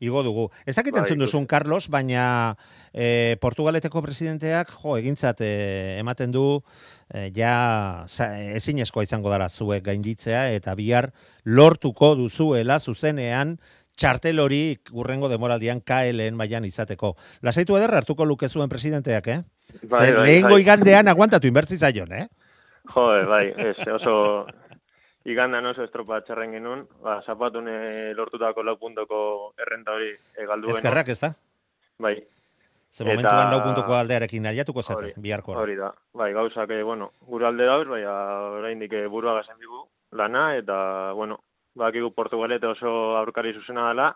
[0.00, 0.48] igo dugu.
[0.64, 2.54] Ez dakit Bai, duzun, Carlos, baina
[2.92, 5.52] e, Portugaleteko presidenteak, jo, egintzat e,
[5.98, 6.46] ematen du,
[7.10, 11.10] e, ja za, ezinezkoa izango dara zuek gainditzea, eta bihar
[11.44, 13.58] lortuko duzuela zuzenean,
[13.96, 17.14] txartel hori urrengo demoraldian KLN mailan izateko.
[17.42, 19.40] Lasaitu ederra hartuko luke zuen presidenteak, eh?
[19.82, 20.60] Bai, Ze bai, lehengo bai.
[20.62, 22.26] igandean aguantatu inbertzi zaion, eh?
[22.94, 24.46] Jode, bai, ez, oso
[25.24, 30.78] igandan oso estropa txarren genuen, ba, zapatune lortutako lau puntoko errenta hori e, galdu genuen.
[30.82, 31.32] Ezkerrak, ez da?
[31.98, 32.16] Bai.
[32.94, 35.56] Ze Eta- momentuan lau puntuko aldearekin ariatuko zate, biharko.
[35.58, 35.88] Hori da.
[36.14, 39.80] Bai, gauzak, eh, bueno, gure alde dauz, bai, oraindik eh, burua gazen digu
[40.12, 40.76] lana, eta,
[41.12, 41.40] bueno,
[41.74, 44.12] bakigu Portugalete oso aurkari zuzena dela,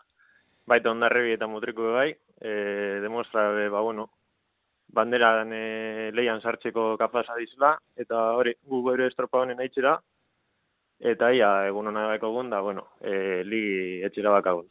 [0.69, 2.53] baita ondarrebi eta mutriko bai, e,
[3.03, 4.11] demostra, eh, ba, bueno,
[4.95, 9.99] banderan e, leian sartzeko kapasa dizla, eta hori, gu gure estropa honen aitzera,
[10.99, 14.69] eta ia, egun hona egun da, bueno, e, ligi etxera bakagun.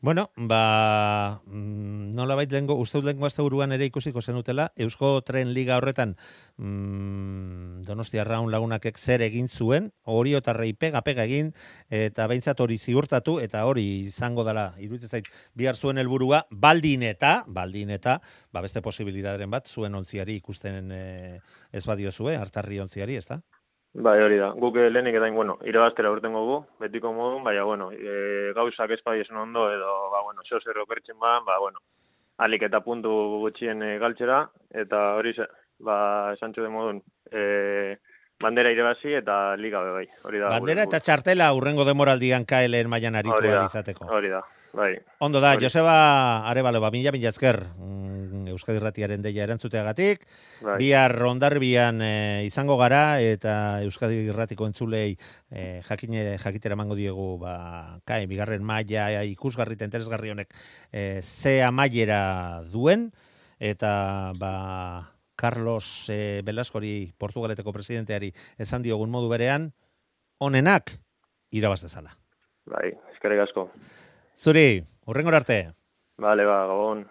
[0.00, 5.24] Bueno, ba, mm, nola bait lehengo, uste dut lehengo azte buruan ere ikusiko zenutela, Eusko
[5.26, 6.12] Tren Liga horretan
[6.56, 11.50] mm, Donostia Raun lagunakek zer egin zuen, hori otarrei pega pega egin,
[11.90, 17.42] eta behintzat hori ziurtatu, eta hori izango dela, iruditzen zait, bihar zuen helburua baldin eta,
[17.48, 18.20] baldin eta,
[18.54, 21.04] ba beste posibilidaderen bat, zuen ontziari ikusten e,
[21.72, 23.42] ez badio zue, hartarri ontziari, ez da?
[23.94, 24.50] Bai, hori da.
[24.52, 29.00] Guk eh, lehenik edain, bueno, irabaztera urtengo gu, betiko modun, baina, bueno, e, gauzak ez
[29.04, 31.80] badiezen ondo, edo, ba, bueno, xo zer okertzen ba, ba, bueno,
[32.38, 33.10] alik eta puntu
[33.42, 35.32] gutxien e, galtzera, eta hori
[35.80, 37.00] ba, esan txude modun,
[37.32, 37.96] e,
[38.38, 40.52] bandera irabazi eta liga be bai, hori da.
[40.52, 44.06] Bandera gure- eta txartela urrengo demoraldian KLN mailan aritu Hori da, izateko.
[44.06, 44.92] Hori da, bai.
[45.18, 45.64] Ondo da, Hori.
[45.64, 50.24] Joseba Arebalo, ba, mila, mila esker, mm, Euskadi Ratiaren deia erantzuteagatik,
[50.62, 50.78] Bai.
[50.80, 52.12] bihar ondarbian e,
[52.46, 55.16] izango gara, eta Euskadi Irratiko entzulei
[55.50, 60.54] e, jakine, jakitera emango diegu, ba, kai, bigarren maila ikusgarri eta interesgarri honek
[60.92, 63.10] e, ze amaiera duen,
[63.58, 69.70] eta ba, Carlos e, Belaskori, Portugaleteko presidenteari, esan diogun modu berean,
[70.38, 70.96] onenak
[71.54, 72.16] irabaz dezala.
[72.68, 73.68] Bai, eskerrik asko.
[74.38, 75.60] Zuri, urrengor arte.
[76.18, 77.06] Bale, ba, gabon.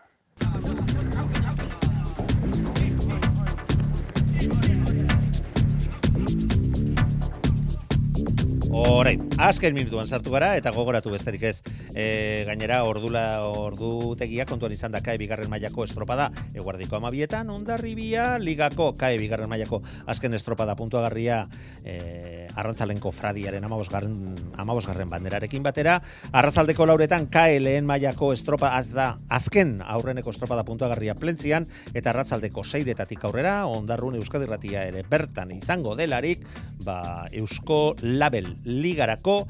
[8.78, 11.55] Orain, azken minutuan sartu gara eta gogoratu besterik ez.
[11.97, 18.91] E, gainera ordula ordutegia kontuan izan da kae bigarren mailako estropada eguardiko amabietan, ondarribia ligako
[18.99, 21.39] kae bigarren mailako azken estropada puntuagarria
[21.82, 24.13] e, arrantzalenko fradiaren amabosgarren,
[24.61, 25.97] amabosgarren banderarekin batera.
[26.30, 29.07] Arrazaldeko lauretan kae lehen mailako estropa da
[29.39, 31.65] azken aurreneko estropada puntuagarria plentzian
[31.97, 36.45] eta arratzaldeko seiretatik aurrera ondarrun euskadirratia ere bertan izango delarik
[36.86, 39.47] ba, Eusko Label ligarako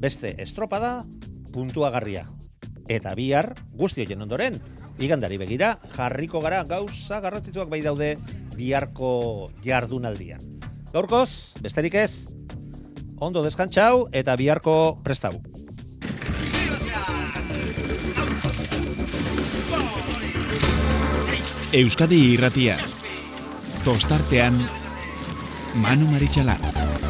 [0.00, 1.04] beste estropada
[1.52, 2.26] puntuagarria.
[2.88, 4.58] Eta bihar, guzti horien ondoren,
[5.02, 8.14] igandari begira, jarriko gara gauza garrantzitsuak bai daude
[8.56, 10.40] biharko jardunaldian.
[10.94, 12.26] Gaurkoz, besterik ez,
[13.20, 15.42] ondo deskantxau eta biharko prestabu.
[21.76, 22.76] Euskadi irratia.
[23.84, 24.56] Tostartean,
[25.82, 27.05] Manu Maritxalara.